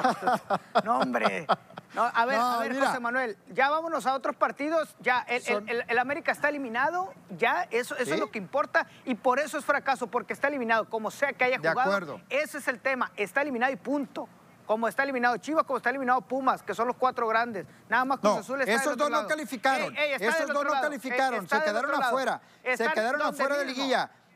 [0.85, 1.45] No, hombre.
[1.93, 2.87] No, a ver, No, a ver, mira.
[2.87, 4.95] José Manuel, ya vámonos a otros partidos.
[5.01, 8.11] Ya, el, el- Son- el- el América está eliminado, ya, eso, eso Sí.
[8.13, 11.43] es lo que importa, y por eso es fracaso, porque está eliminado, como sea que
[11.43, 11.81] haya De jugado.
[11.91, 12.21] acuerdo.
[12.29, 14.27] Ese es el tema, está eliminado y punto.
[14.65, 17.67] Como está eliminado Chivas, como está eliminado Pumas, que son los cuatro grandes.
[17.87, 19.95] Nada más Cruz No, Azul está del esos otro dos no calificaron.
[19.95, 20.81] Ey, ey, está esos dos no lado.
[20.83, 21.33] calificaron.
[21.35, 22.41] Ey, está se quedaron afuera.
[22.75, 23.83] Se quedaron afuera de mismo.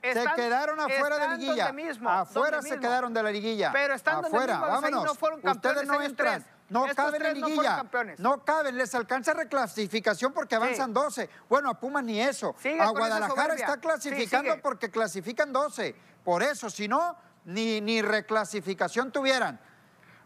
[0.01, 1.71] Se quedaron afuera de están liguilla.
[1.73, 2.81] mismo, afuera se mismo.
[2.81, 3.71] quedaron de la liguilla.
[3.71, 4.53] Pero están donde afuera.
[4.53, 5.05] mismo, los ahí Vámonos.
[5.05, 6.41] no fueron campeones Ustedes no entran.
[6.43, 6.53] tres.
[6.69, 7.83] No Estos caben en no liguilla.
[8.19, 8.77] No caben.
[8.77, 11.27] Les alcanza reclasificación porque avanzan 12.
[11.49, 12.55] Bueno, a Pumas ni eso.
[12.59, 15.95] Sigue a Guadalajara está Sí, clasificando porque clasifican 12.
[16.23, 19.59] Por eso, si no, ni, ni reclasificación tuvieran.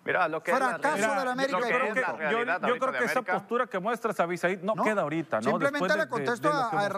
[0.05, 2.17] Mira, lo que es la Fracaso de la América que la yo, realidad
[2.61, 5.43] yo ahorita creo que esa postura que muestras, Abisaid, no, No, queda ahorita, ¿no?
[5.43, 6.57] simplemente Después le contesto que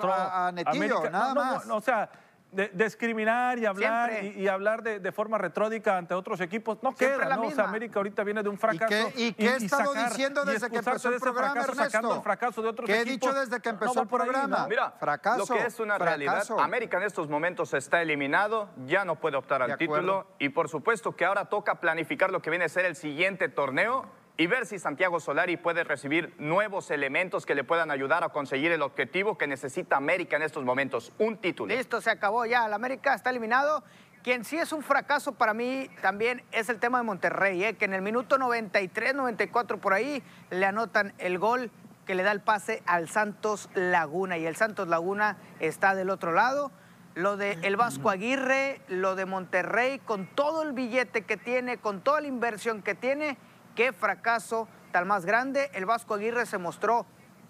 [0.10, 1.66] a- a- Netillo, nada no, no, más.
[1.68, 2.10] no, o sea,
[2.56, 6.92] de- discriminar y hablar y, y hablar de, de forma retródica ante otros equipos, no
[6.94, 7.42] Siempre queda, la ¿no?
[7.42, 7.64] O sea, misma.
[7.66, 8.88] América ahorita viene de un fracaso.
[8.90, 12.16] qué- y qué he estado diciendo y desde que empezó el programa, fracaso sacando Ernesto?
[12.16, 13.30] el fracaso de otros ¿Qué he equipos?
[13.30, 14.58] dicho desde que No empezó va el por ahí, programa?
[14.60, 14.68] ¿no?
[14.68, 16.60] Mira, Fracaso, lo que es una realidad, fracaso.
[16.60, 21.16] América en estos momentos está eliminado, ya no puede optar al título y por supuesto
[21.16, 24.06] que ahora toca planificar lo que viene a ser el siguiente torneo
[24.38, 28.72] y ver si Santiago Solari puede recibir nuevos elementos que le puedan ayudar a conseguir
[28.72, 31.74] el objetivo que necesita América en estos momentos, un título.
[31.74, 32.66] Listo, se acabó ya.
[32.66, 33.84] El América está eliminado.
[34.24, 37.76] Quien sí es un fracaso para mí también es el tema de Monterrey, ¿eh?
[37.76, 41.72] que en el minuto 93, 94 por ahí le anotan el gol
[42.06, 44.38] que le da el pase al Santos Laguna.
[44.38, 46.72] Y el Santos Laguna está del otro lado.
[47.14, 52.02] Lo de el Vasco Aguirre, lo de Monterrey, con todo el billete que tiene, con
[52.02, 53.38] toda la inversión que tiene,
[53.76, 55.70] qué fracaso tan más grande.
[55.74, 57.06] El Vasco Aguirre se mostró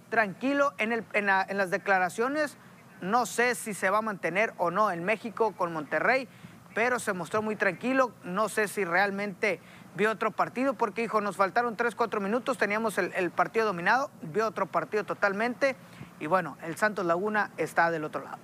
[0.10, 2.58] tranquilo en, el- en en las declaraciones.
[3.02, 6.28] No sé si se va a mantener o no en México con Monterrey,
[6.74, 8.12] pero se mostró muy tranquilo.
[8.24, 9.60] No sé si realmente
[9.96, 14.10] vio otro partido, porque dijo, nos faltaron 3, 4 minutos, teníamos el, el partido dominado,
[14.22, 15.76] vio otro partido totalmente.
[16.20, 18.38] Y bueno, el Santos Laguna está del otro lado.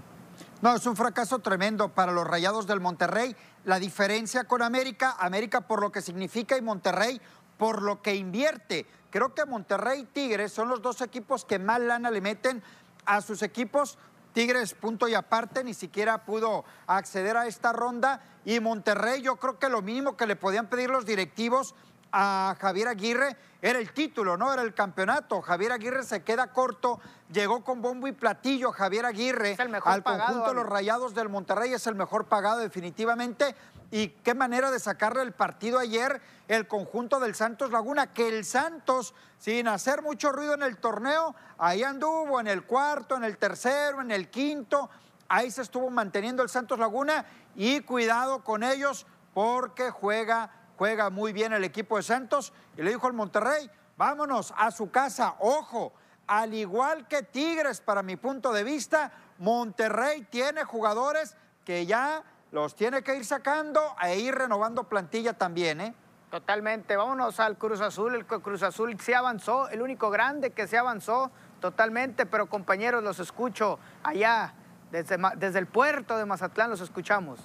[0.62, 3.36] No, es un fracaso tremendo para los Rayados del Monterrey.
[3.66, 7.20] La diferencia con América, América por lo que significa y Monterrey
[7.62, 8.88] por lo que invierte.
[9.12, 12.64] Creo que Monterrey y Tigres son los dos equipos que más lana le meten
[13.06, 14.00] a sus equipos.
[14.34, 18.24] Tigres, punto y aparte, ni siquiera pudo acceder a esta ronda.
[18.46, 21.76] Y Monterrey, yo creo que lo mínimo que le podían pedir los directivos
[22.12, 24.52] a Javier Aguirre era el título, ¿no?
[24.52, 25.42] Era el campeonato.
[25.42, 27.00] Javier Aguirre se queda corto,
[27.32, 30.66] llegó con bombo y platillo Javier Aguirre el mejor al pagado, conjunto de los.
[30.66, 33.56] Rayados del Monterrey, es el mejor pagado definitivamente.
[33.92, 38.46] Y qué manera de sacarle el partido ayer el conjunto del Santos Laguna, que el
[38.46, 43.38] Santos, sin hacer mucho ruido en el torneo, ahí anduvo en el cuarto, en el
[43.38, 44.90] tercero, en el quinto,
[45.28, 51.32] ahí se estuvo manteniendo el Santos Laguna y cuidado con ellos porque juega, juega muy
[51.32, 52.52] bien el equipo de Santos.
[52.76, 55.94] Y le dijo al Monterrey, vámonos a su casa, ojo,
[56.26, 62.76] al igual que Tigres, para mi punto de vista, Monterrey tiene jugadores que ya los
[62.76, 65.94] tiene que ir sacando e ir renovando plantilla también, ¿eh?
[66.32, 66.96] Totalmente.
[66.96, 68.16] Vámonos al Cruz Azul.
[68.16, 73.20] El Cruz Azul se avanzó, el único grande que se avanzó totalmente, pero compañeros, los
[73.20, 74.56] escucho allá,
[74.90, 77.40] desde, desde el puerto de Mazatlán, los escuchamos.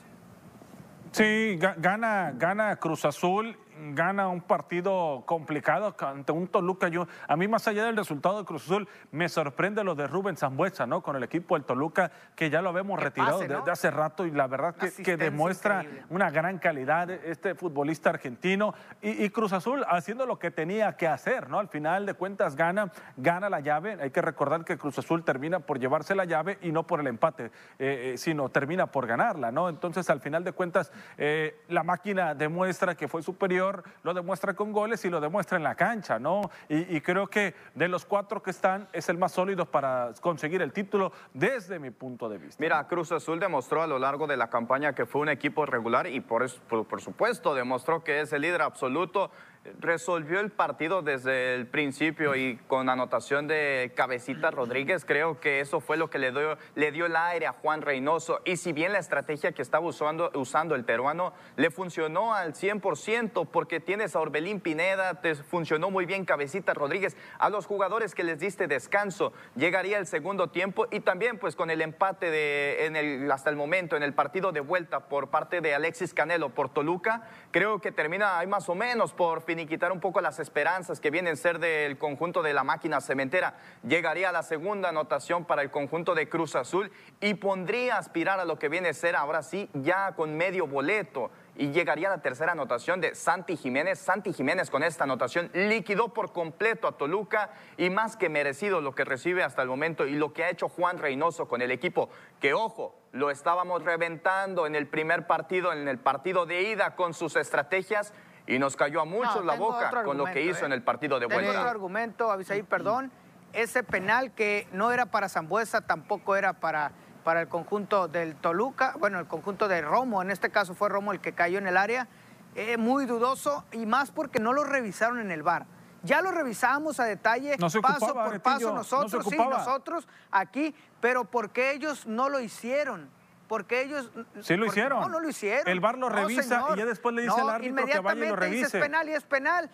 [1.16, 3.56] Sí, ga- gana, gana Cruz Azul
[3.94, 6.88] gana un partido complicado ante un Toluca.
[6.88, 10.36] Yo, a mí, más allá del resultado de Cruz Azul, me sorprende lo de Rubén
[10.36, 11.02] Zambuesa, ¿no?
[11.02, 14.46] Con el equipo del Toluca, que ya lo habíamos retirado desde hace rato y la
[14.46, 18.74] verdad que, que demuestra una gran calidad este futbolista argentino.
[19.02, 21.58] Y, Cruz Azul haciendo lo que tenía que hacer, ¿no?
[21.58, 23.98] Al final de cuentas gana, gana la llave.
[24.00, 27.06] Hay que recordar que Cruz Azul termina por llevarse la llave y no por el
[27.06, 29.68] empate, eh, eh, sino termina por ganarla, ¿no?
[29.68, 33.65] Entonces, al final de cuentas, eh, la máquina demuestra que fue superior,
[34.02, 36.42] lo demuestra con goles y lo demuestra en la cancha, ¿no?
[36.68, 40.72] Y, creo que de los cuatro que están es el más sólido para conseguir el
[40.72, 42.60] título desde mi punto de vista.
[42.60, 46.06] Mira, Cruz Azul demostró a lo largo de la campaña que fue un equipo regular
[46.06, 49.30] y por, por supuesto demostró que es el líder absoluto
[49.78, 55.80] resolvió el partido desde el principio y con anotación de Cabecita Rodríguez, creo que eso
[55.80, 58.40] fue lo que le dio, le dio el aire a Juan Reynoso.
[58.44, 63.48] Y si bien la estrategia que estaba usando, usando el peruano le funcionó al 100%,
[63.50, 68.24] porque tienes a Orbelín Pineda, te funcionó muy bien Cabecita Rodríguez, a los jugadores que
[68.24, 72.96] les diste descanso, llegaría el segundo tiempo y también pues con el empate de, en
[72.96, 76.68] el, hasta el momento en el partido de vuelta por parte de Alexis Canelo por
[76.68, 80.38] Toluca, creo que termina ahí más o menos por fin y quitar un poco las
[80.38, 83.54] esperanzas que vienen a ser del conjunto de la máquina cementera.
[83.86, 86.90] Llegaría a la segunda anotación para el conjunto de Cruz Azul
[87.20, 91.30] y pondría aspirar a lo que viene a ser ahora sí ya con medio boleto
[91.58, 93.98] y llegaría la tercera anotación de Santi Jiménez.
[93.98, 98.94] Santi Jiménez con esta anotación liquidó por completo a Toluca y más que merecido lo
[98.94, 102.10] que recibe hasta el momento y lo que ha hecho Juan Reynoso con el equipo,
[102.40, 107.14] que ojo, lo estábamos reventando en el primer partido, en el partido de ida con
[107.14, 108.12] sus estrategias
[108.46, 110.76] y nos cayó a muchos la boca con lo que hizo en ¿eh?
[110.76, 111.50] el partido de vuelta.
[111.50, 113.10] otro argumento, Avisaí, perdón.
[113.52, 116.92] Ese penal que no era para Zambuesa, tampoco era para,
[117.24, 121.12] para el conjunto del Toluca, bueno, el conjunto de Romo, en este caso fue Romo
[121.12, 122.06] el que cayó en el área,
[122.54, 125.66] eh, muy dudoso y más porque no lo revisaron en el bar.
[126.02, 127.80] Ya lo revisamos a detalle, paso
[128.14, 133.10] por paso, nosotros, sí, nosotros aquí, pero porque ellos no lo hicieron?
[133.48, 134.10] Porque ellos...
[134.40, 135.00] Sí lo hicieron.
[135.00, 135.68] No, no lo hicieron.
[135.68, 138.36] El bar lo revisa y ya después le dice al árbitro que vaya y lo
[138.36, 138.64] revise.
[138.64, 139.70] Dice, es penal y es penal,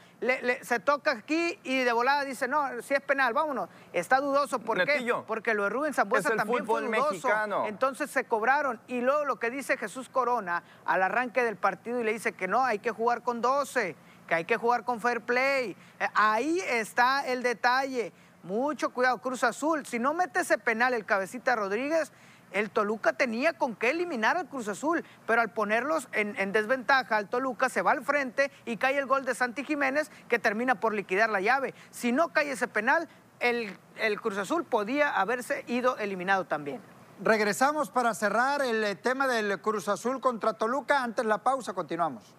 [0.62, 3.68] se toca aquí y de volada dice, no, si es penal, vámonos.
[3.92, 5.12] Está dudoso, ¿por qué?
[5.26, 7.10] Porque lo de Rubén Zambuesa también fue dudoso.
[7.10, 7.66] Mexicano.
[7.66, 8.80] Entonces se cobraron.
[8.86, 12.48] Y luego lo que dice Jesús Corona al arranque del partido y le dice que
[12.48, 15.76] no, hay que jugar con 12, que hay que jugar con fair play.
[15.98, 18.12] Eh, ahí está el detalle.
[18.42, 19.86] Mucho cuidado, Cruz Azul.
[19.86, 22.12] Si no mete ese penal el cabecita Rodríguez
[22.52, 27.28] el Toluca tenía con qué eliminar al Cruz Azul, pero al ponerlos en, desventaja, al
[27.28, 30.94] Toluca se va al frente y cae el gol de Santi Jiménez que termina por
[30.94, 31.74] liquidar la llave.
[31.90, 33.08] Si no cae ese penal,
[33.40, 36.80] el, el Cruz Azul podía haberse ido eliminado también.
[37.22, 41.02] Regresamos para cerrar el eh, tema del Cruz Azul contra Toluca.
[41.02, 42.34] Antes la pausa, continuamos.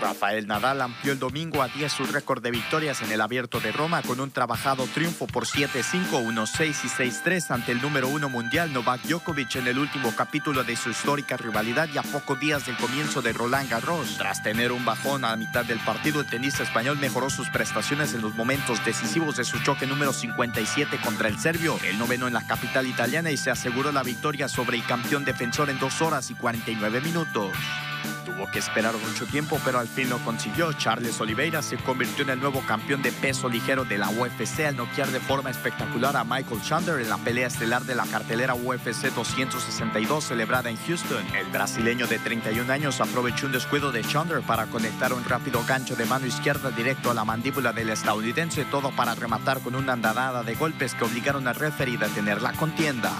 [0.00, 3.72] Rafael Nadal amplió el domingo a 10 su récord de victorias en el Abierto de
[3.72, 8.72] Roma con un trabajado triunfo por 7-5, 1-6 y 6-3 ante el número uno mundial
[8.72, 12.76] Novak Djokovic en el último capítulo de su histórica rivalidad y a pocos días del
[12.76, 14.16] comienzo de Roland Garros.
[14.18, 18.22] Tras tener un bajón a mitad del partido, el tenista español mejoró sus prestaciones en
[18.22, 22.46] los momentos decisivos de su choque número 57 contra el serbio, el noveno en la
[22.46, 26.34] capital italiana y se aseguró la victoria sobre el campeón defensor en 2 horas y
[26.34, 27.52] 49 minutos.
[28.24, 30.72] Tuvo que esperar mucho tiempo, pero al fin lo consiguió.
[30.72, 34.76] Charles Oliveira se convirtió en el nuevo campeón de peso ligero de la UFC al
[34.76, 39.12] noquear de forma espectacular a Michael Chandler en la pelea estelar de la cartelera UFC
[39.14, 41.24] 262 celebrada en Houston.
[41.34, 45.96] El brasileño de 31 años aprovechó un descuido de Chandler para conectar un rápido gancho
[45.96, 50.42] de mano izquierda directo a la mandíbula del estadounidense, todo para rematar con una andanada
[50.42, 53.12] de golpes que obligaron al referee a detener la contienda.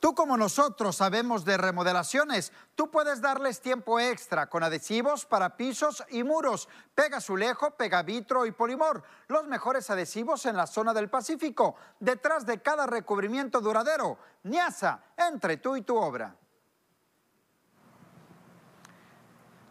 [0.00, 6.02] Tú como nosotros sabemos de remodelaciones, tú puedes darles tiempo extra con adhesivos para pisos
[6.08, 11.10] y muros, pega azulejo, pega vitro y polimor, los mejores adhesivos en la zona del
[11.10, 14.16] Pacífico, detrás de cada recubrimiento duradero.
[14.44, 16.34] Niasa, entre tú y tu obra.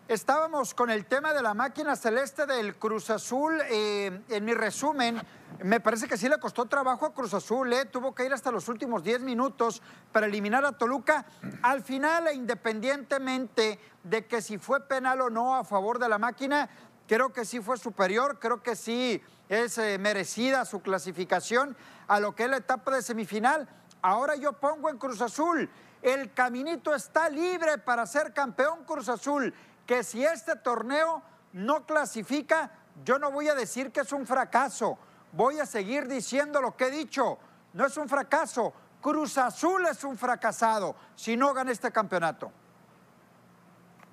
[0.09, 3.61] Estábamos con el tema de la máquina celeste del Cruz Azul.
[3.69, 5.21] Eh, en mi resumen,
[5.63, 7.71] me parece que sí le costó trabajo a Cruz Azul.
[7.71, 7.85] Eh.
[7.85, 11.27] Tuvo que ir hasta los últimos 10 minutos para eliminar a Toluca.
[11.61, 16.67] Al final, independientemente de que si fue penal o no a favor de la máquina,
[17.07, 18.39] creo que sí fue superior.
[18.39, 23.03] Creo que sí es eh, merecida su clasificación a lo que es la etapa de
[23.03, 23.69] semifinal.
[24.01, 25.69] Ahora yo pongo en Cruz Azul.
[26.01, 29.53] El caminito está libre para ser campeón Cruz Azul
[29.89, 31.23] que si este torneo
[31.54, 32.69] no clasifica,
[33.04, 34.99] yo no voy a decir que es un fracaso.
[35.32, 37.39] Voy a seguir diciendo lo que he dicho.
[37.73, 38.71] No es un fracaso.
[39.02, 42.52] Cruz Azul es un fracasado si no gana este campeonato.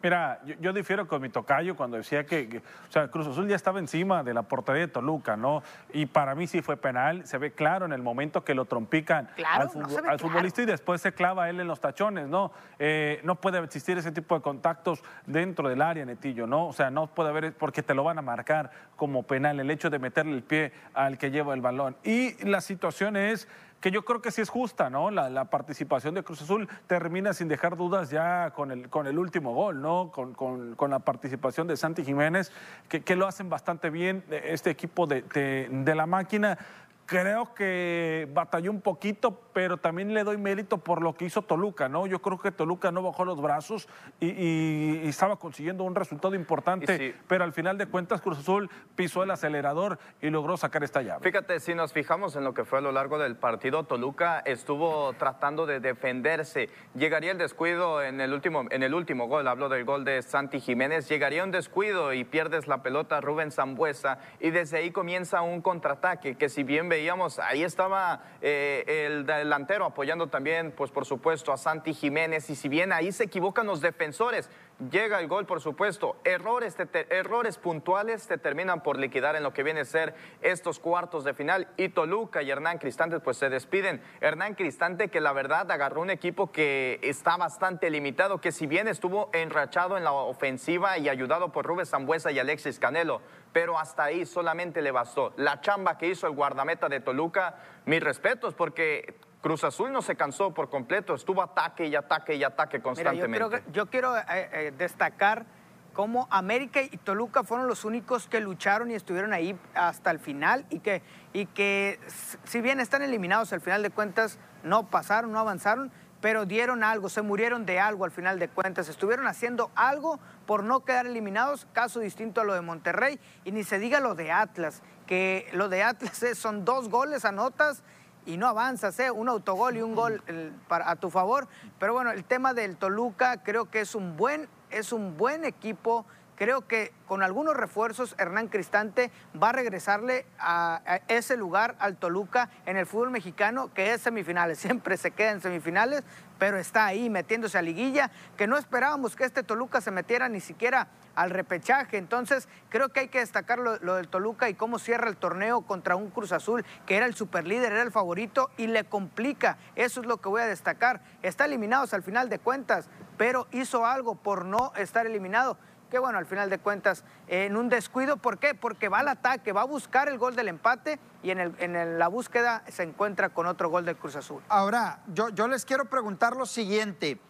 [0.02, 3.48] Mira, yo, yo, difiero con mi tocayo cuando decía que, que, o sea, Cruz Azul
[3.48, 5.62] ya estaba encima de la portería de Toluca, ¿no?
[5.92, 9.28] Y para mí sí fue penal, se ve claro en el momento que lo trompican
[9.36, 10.18] claro, al, no al claro.
[10.18, 12.52] futbolista y después se clava él en los tachones, ¿no?
[12.78, 16.68] Eh, no puede existir ese tipo de contactos dentro del área, Netillo, ¿no?
[16.68, 19.90] O sea, no puede haber, porque te lo van a marcar como penal, el hecho
[19.90, 21.96] de meterle el pie al que lleva el balón.
[22.04, 23.48] Y la situación es
[23.80, 25.10] que yo creo que sí es justa, ¿no?
[25.10, 29.54] La, participación de Cruz Azul termina sin dejar dudas ya con el, con el último
[29.54, 30.10] gol, ¿no?
[30.12, 32.52] Con, con, la participación de Santi Jiménez,
[32.88, 35.22] que, lo hacen bastante bien este equipo de,
[35.70, 36.58] de la máquina
[37.06, 41.88] creo que batalló un poquito, pero también le doy mérito por lo que hizo Toluca,
[41.88, 42.06] ¿no?
[42.06, 43.88] Yo creo que Toluca no bajó los brazos
[44.20, 48.68] y, y, y estaba consiguiendo un resultado importante, pero al final de cuentas Cruz Azul
[48.96, 51.22] pisó el acelerador y logró sacar esta llave.
[51.22, 55.12] Fíjate, si nos fijamos en lo que fue a lo largo del partido, Toluca estuvo
[55.14, 56.68] tratando de defenderse.
[56.94, 60.60] Llegaría el descuido en el último, en el último gol, hablo del gol de Santi
[60.60, 65.62] Jiménez, llegaría un descuido y pierdes la pelota Rubén Zambuesa y desde ahí comienza un
[65.62, 71.52] contraataque que si bien veíamos, ahí estaba eh, el delantero apoyando también, pues por supuesto,
[71.52, 72.48] a Santi Jiménez.
[72.48, 74.48] Y si bien ahí se equivocan los defensores,
[74.90, 76.16] llega el gol, por supuesto.
[76.24, 76.76] Errores,
[77.10, 81.34] errores puntuales te terminan por liquidar en lo que viene a ser estos cuartos de
[81.34, 81.68] final.
[81.76, 84.02] Y Toluca y Hernán Cristante, pues se despiden.
[84.20, 88.88] Hernán Cristante, que la verdad agarró un equipo que está bastante limitado, que si bien
[88.88, 93.20] estuvo enrachado en la ofensiva y ayudado por Rubén Zambuesa y Alexis Canelo,
[93.52, 95.32] pero hasta ahí solamente le bastó.
[95.36, 97.56] La chamba que hizo el guardameta de Toluca,
[97.86, 102.42] mis respetos, porque Cruz Azul no se cansó por completo, estuvo ataque y ataque y
[102.42, 103.28] ataque constantemente.
[103.28, 105.46] Mira, yo, creo, yo quiero eh, eh, destacar
[105.92, 110.66] cómo América y Toluca fueron los únicos que lucharon y estuvieron ahí hasta el final
[110.68, 111.00] y que,
[111.32, 112.00] y que
[112.42, 117.08] si bien están eliminados al final de cuentas, no pasaron, no avanzaron, pero dieron algo,
[117.08, 121.68] se murieron de algo al final de cuentas, estuvieron haciendo algo por no quedar eliminados,
[121.72, 125.68] caso distinto a lo de Monterrey, y ni se diga lo de Atlas, que lo
[125.68, 127.84] de Atlas es, son dos goles, anotas
[128.26, 129.10] y no avanzas, ¿eh?
[129.10, 130.22] un autogol y un gol
[130.68, 131.48] para, a tu favor,
[131.78, 136.04] pero bueno, el tema del Toluca creo que es un buen, es un buen equipo,
[136.34, 139.10] creo que con algunos refuerzos Hernán Cristante
[139.40, 144.58] va a regresarle a, ese lugar al Toluca en el fútbol mexicano, que es semifinales,
[144.60, 146.02] siempre se queda en semifinales,
[146.38, 150.40] pero está ahí metiéndose a liguilla, que no esperábamos que este Toluca se metiera ni
[150.40, 151.96] siquiera al repechaje.
[151.98, 155.96] Entonces, creo que hay que destacar lo, del Toluca y cómo cierra el torneo contra
[155.96, 159.58] un Cruz Azul, que era el superlíder, era el favorito y le complica.
[159.74, 161.00] Eso es lo que voy a destacar.
[161.22, 165.58] Está eliminados al final de cuentas, pero hizo algo por no estar eliminado
[165.90, 168.54] que bueno, al final de cuentas, en un descuido, ¿por qué?
[168.54, 172.64] Porque va al ataque, va a buscar el gol del empate y en, la búsqueda
[172.68, 174.42] se encuentra con otro gol del Cruz Azul.
[174.48, 177.20] Ahora, yo, yo les quiero preguntar lo siguiente.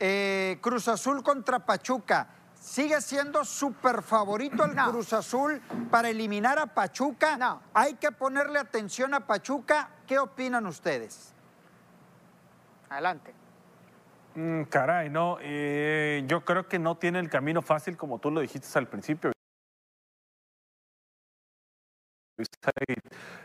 [0.00, 2.28] Eh, Cruz Azul contra Pachuca.
[2.60, 4.90] ¿Sigue siendo súper favorito el no.
[4.90, 7.36] Cruz Azul para eliminar a Pachuca?
[7.36, 7.62] No.
[7.72, 9.88] ¿Hay que ponerle atención a Pachuca?
[10.06, 11.32] ¿Qué opinan ustedes?
[12.90, 13.34] Adelante.
[14.34, 18.40] Mm, caray, no, eh, yo creo que no tiene el camino fácil como tú lo
[18.40, 19.32] dijiste al principio.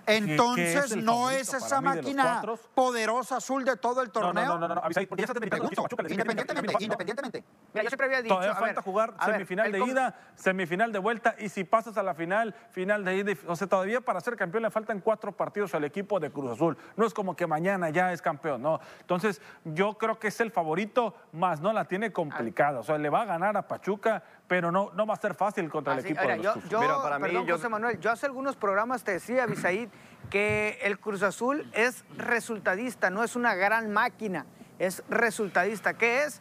[0.06, 2.42] Entonces, es ¿no es esa máquina
[2.76, 4.46] poderosa azul de todo el torneo?
[4.46, 7.44] No, no, no, no, porque ya se Independientemente, independientemente.
[7.74, 8.36] Mira, yo siempre había dicho.
[8.36, 12.04] Todavía falta ver, jugar semifinal ver, de ida, semifinal de vuelta, y si pasas a
[12.04, 15.74] la final, final de ida, o sea, todavía para ser campeón le faltan cuatro partidos
[15.74, 16.78] al equipo de Cruz Azul.
[16.96, 18.80] No es como que mañana ya es campeón, no.
[19.00, 22.80] Entonces, yo creo que es el favorito, más no la tiene complicada.
[22.80, 24.24] O sea, le va a ganar a Pachuca,
[24.54, 26.70] pero no, no va a ser fácil contra Así, el equipo mira, de yo, los
[26.70, 29.90] yo, Mira, para mí, perdón, yo- José Manuel, yo hace algunos programas te decía, Bisaid,
[30.30, 34.46] que el Cruz Azul es resultadista, no es una gran máquina,
[34.78, 35.96] es resultadista.
[35.96, 36.40] ¿Qué es?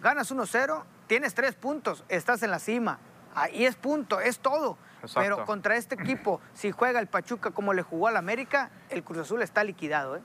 [0.00, 2.98] Ganas 1-0, tienes tres puntos, estás en la cima.
[3.34, 4.78] Ahí es punto, es todo.
[5.02, 5.20] Exacto.
[5.20, 9.18] Pero contra este equipo, si juega el Pachuca como le jugó al América, el Cruz
[9.18, 10.16] Azul está liquidado.
[10.16, 10.22] ¿eh?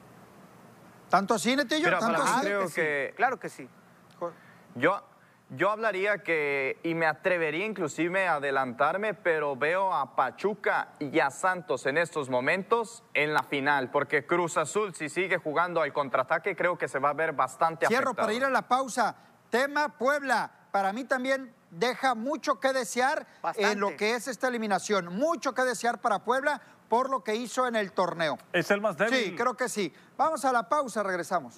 [1.09, 1.89] ¿Tanto así, Netillo?
[1.89, 2.45] ¿Tanto para mí así?
[2.45, 3.67] creo sí, que- claro que sí.
[4.75, 5.03] Yo,
[5.49, 11.31] yo hablaría que, y me atrevería inclusive a adelantarme, pero veo a Pachuca y a
[11.31, 16.55] Santos en estos momentos en la final, porque Cruz Azul, si sigue jugando al contraataque,
[16.55, 18.25] creo que se va a ver bastante Cierro afectado.
[18.27, 19.15] para ir a la pausa.
[19.49, 20.51] Tema Puebla.
[20.71, 23.71] Para mí también deja mucho que desear Bastante.
[23.71, 25.15] en lo que es esta eliminación.
[25.15, 28.37] Mucho que desear para Puebla por lo que hizo en el torneo.
[28.51, 29.17] Es el más débil.
[29.17, 29.93] Sí, creo que sí.
[30.17, 31.55] Vamos a la pausa, regresamos.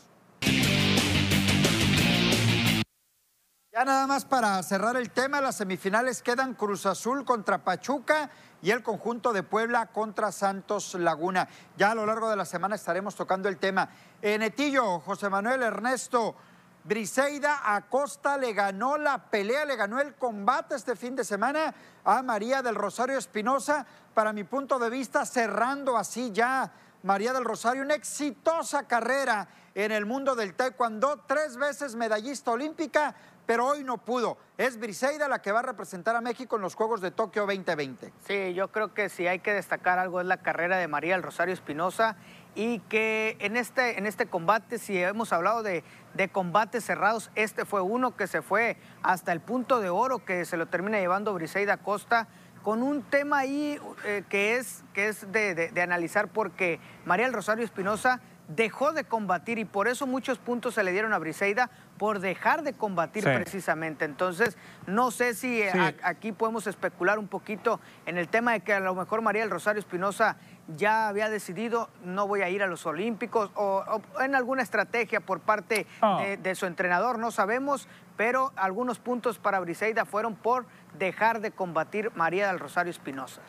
[3.79, 8.29] Ya nada más para cerrar el tema, las semifinales quedan Cruz Azul contra Pachuca
[8.61, 11.47] y el conjunto de Puebla contra Santos Laguna.
[11.77, 13.87] Ya a lo largo de la semana estaremos tocando el tema.
[14.21, 16.35] Netillo, José Manuel Ernesto,
[16.83, 21.73] Briseida Acosta le ganó la pelea, le ganó el combate este fin de semana
[22.03, 26.69] a María del Rosario Espinosa, para mi punto de vista, cerrando así ya
[27.03, 33.15] María del Rosario, una exitosa carrera en el mundo del taekwondo, tres veces medallista olímpica,
[33.49, 34.37] pero hoy no pudo.
[34.59, 38.13] Es Briseida la que va a representar a México en los Juegos de Tokio 2020.
[38.27, 41.23] Sí, yo creo que si hay que destacar algo es la carrera de María del
[41.23, 42.15] Rosario Espinosa
[42.53, 45.83] y que en este, en este combate, si hemos hablado de,
[46.13, 50.45] de, combates cerrados, este fue uno que se fue hasta el punto de oro que
[50.45, 52.27] se lo termina llevando Briseida Costa
[52.61, 57.65] con un tema ahí eh, que es, que es de, analizar porque María del Rosario
[57.65, 62.19] Espinosa dejó de combatir y por eso muchos puntos se le dieron a Briseida por
[62.19, 64.05] dejar de combatir precisamente.
[64.05, 68.73] Entonces, no sé si eh, aquí podemos especular un poquito en el tema de que
[68.73, 70.37] a lo mejor María del Rosario Espinosa
[70.75, 75.39] ya había decidido no voy a ir a los Olímpicos o, en alguna estrategia por
[75.39, 76.23] parte ah.
[76.39, 77.87] de, su entrenador, no sabemos,
[78.17, 80.65] pero algunos puntos para Briseida fueron por
[80.97, 83.41] dejar de combatir María del Rosario Espinosa.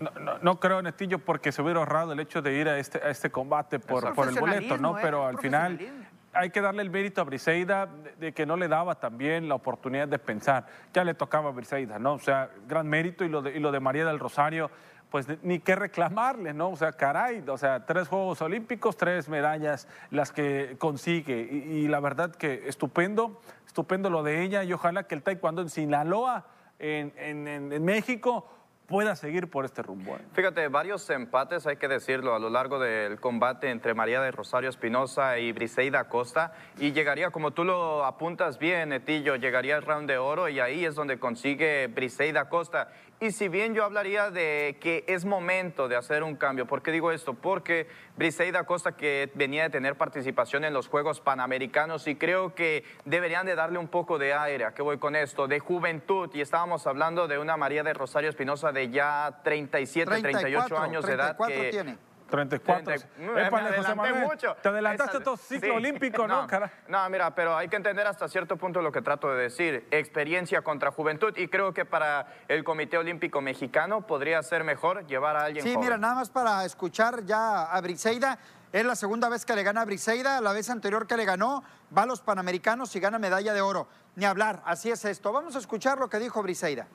[0.00, 3.10] No, no, creo, Netillo, porque se hubiera ahorrado el hecho de ir a este, a
[3.10, 4.96] este combate por, por el boleto, ¿no?
[4.96, 5.00] ¿eh?
[5.02, 5.78] Pero al final
[6.32, 7.88] hay que darle el mérito a Briseida
[8.18, 10.66] de, que no le daba también la oportunidad de pensar.
[10.92, 12.14] Ya le tocaba a Briseida, ¿no?
[12.14, 14.70] O sea, gran mérito y lo de, y lo de María del Rosario,
[15.10, 16.70] pues ni qué reclamarle, ¿no?
[16.70, 21.40] O sea, caray, o sea, tres Juegos Olímpicos, tres medallas las que consigue.
[21.40, 25.70] Y, la verdad que estupendo, estupendo lo de ella y ojalá que el taekwondo en
[25.70, 26.46] Sinaloa,
[26.78, 28.46] en, en, en México,
[28.88, 30.16] pueda seguir por este rumbo.
[30.32, 34.70] Fíjate, varios empates, hay que decirlo, a lo largo del combate entre María de Rosario
[34.70, 40.08] Espinosa y Briseida Costa, y llegaría, como tú lo apuntas bien, Netillo, llegaría el round
[40.08, 42.88] de oro y ahí es donde consigue Briseida Costa.
[43.20, 46.92] Y si bien yo hablaría de que es momento de hacer un cambio, ¿por qué
[46.92, 47.34] digo esto?
[47.34, 52.84] Porque Briseida Costa que venía de tener participación en los Juegos Panamericanos y creo que
[53.04, 55.48] deberían de darle un poco de aire, ¿a qué voy con esto?
[55.48, 60.78] De juventud y estábamos hablando de una María de Rosario Espinosa de ya 37, 38
[60.78, 61.36] años de edad.
[61.44, 62.94] Que, tiene 34.
[64.26, 64.56] mucho.
[64.62, 66.46] Te adelantaste todo ciclo olímpico, ¿no?
[66.88, 69.86] No, mira, pero hay que entender hasta cierto punto lo que trato de decir.
[69.90, 75.36] Experiencia contra juventud y creo que para el Comité Olímpico Mexicano podría ser mejor llevar
[75.36, 78.38] a alguien Sí, mira, nada más para escuchar ya a Briseida.
[78.72, 81.64] Es la segunda vez que le gana a Briseida, la vez anterior que le ganó,
[81.96, 83.88] va a los Panamericanos y gana medalla de oro.
[84.16, 85.32] Ni hablar, así es esto.
[85.32, 86.86] Vamos a escuchar lo que dijo Briseida.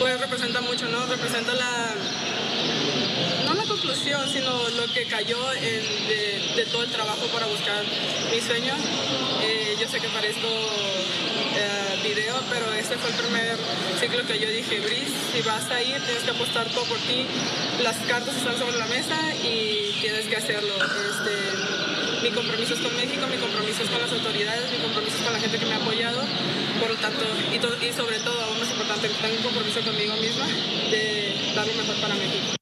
[0.00, 1.06] Pues representa mucho, ¿no?
[1.06, 1.94] Representa la,
[3.44, 7.84] no la conclusión, sino lo que cayó de, todo el trabajo para buscar
[8.32, 8.74] mi sueño.
[9.42, 13.56] Eh, yo sé que parezco eh, video, pero este fue el primer
[14.00, 17.26] ciclo que yo dije, Brice, si vas a ir, tienes que apostar todo por ti.
[17.82, 20.74] Las cartas están sobre la mesa y tienes que hacerlo.
[20.74, 21.89] Este,
[22.22, 25.32] mi compromiso es con México, mi compromiso es con las autoridades, mi compromiso es con
[25.32, 26.20] la gente que me ha apoyado
[26.80, 27.20] por lo tanto,
[27.52, 32.00] y, sobre todo, aún más importante, tengo un compromiso conmigo misma de dar lo mejor
[32.00, 32.56] para México.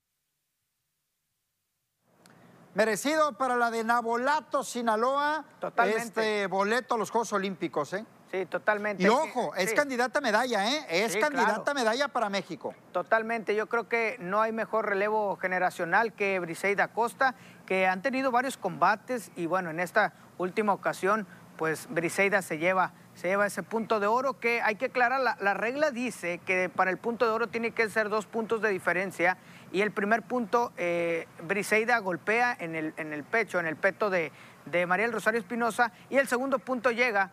[2.74, 6.02] Merecido para la de Nabolato, Sinaloa, Totalmente.
[6.02, 8.04] este boleto a los Juegos Olímpicos, ¿eh?
[8.30, 9.02] Sí, totalmente.
[9.02, 10.86] Y ojo, es candidata a medalla, ¿eh?
[10.90, 12.74] Es candidata a medalla para México.
[12.92, 13.54] Totalmente.
[13.54, 18.58] Yo creo que no hay mejor relevo generacional que Briseida Costa, que han tenido varios
[18.58, 21.26] combates y bueno, en esta última ocasión,
[21.56, 25.54] pues Briseida se lleva se lleva ese punto de oro que hay que aclarar, la,
[25.54, 29.36] regla dice que para el punto de oro tiene que ser dos puntos de diferencia
[29.72, 34.08] y el primer punto, eh, Briseida golpea en el, en el pecho, en el peto
[34.08, 34.30] de,
[34.66, 37.32] de María del Rosario Espinosa y el segundo punto llega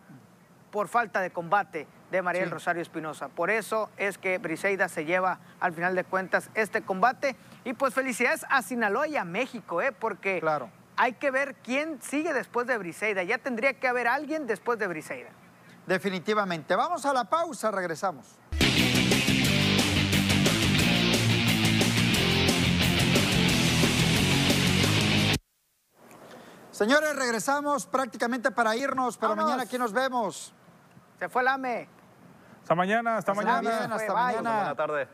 [0.76, 3.28] por falta de combate de María del Rosario Espinosa.
[3.28, 7.94] Por eso es que Briseida se lleva al final de cuentas este combate y pues
[7.94, 9.92] felicidades a Sinaloa y a México, ¿eh?
[9.92, 10.68] porque claro.
[10.98, 13.22] hay que ver quién sigue después de Briseida.
[13.22, 15.30] Ya tendría que haber alguien después de Briseida.
[15.86, 16.76] Definitivamente.
[16.76, 18.36] Vamos a la pausa, regresamos.
[26.70, 30.52] Señores, regresamos prácticamente para irnos, pero mañana aquí nos vemos.
[31.18, 31.88] Se fue el AME.
[32.62, 33.94] Hasta mañana, hasta mañana.
[33.94, 34.56] hasta mañana.
[34.56, 35.08] Buena tarde.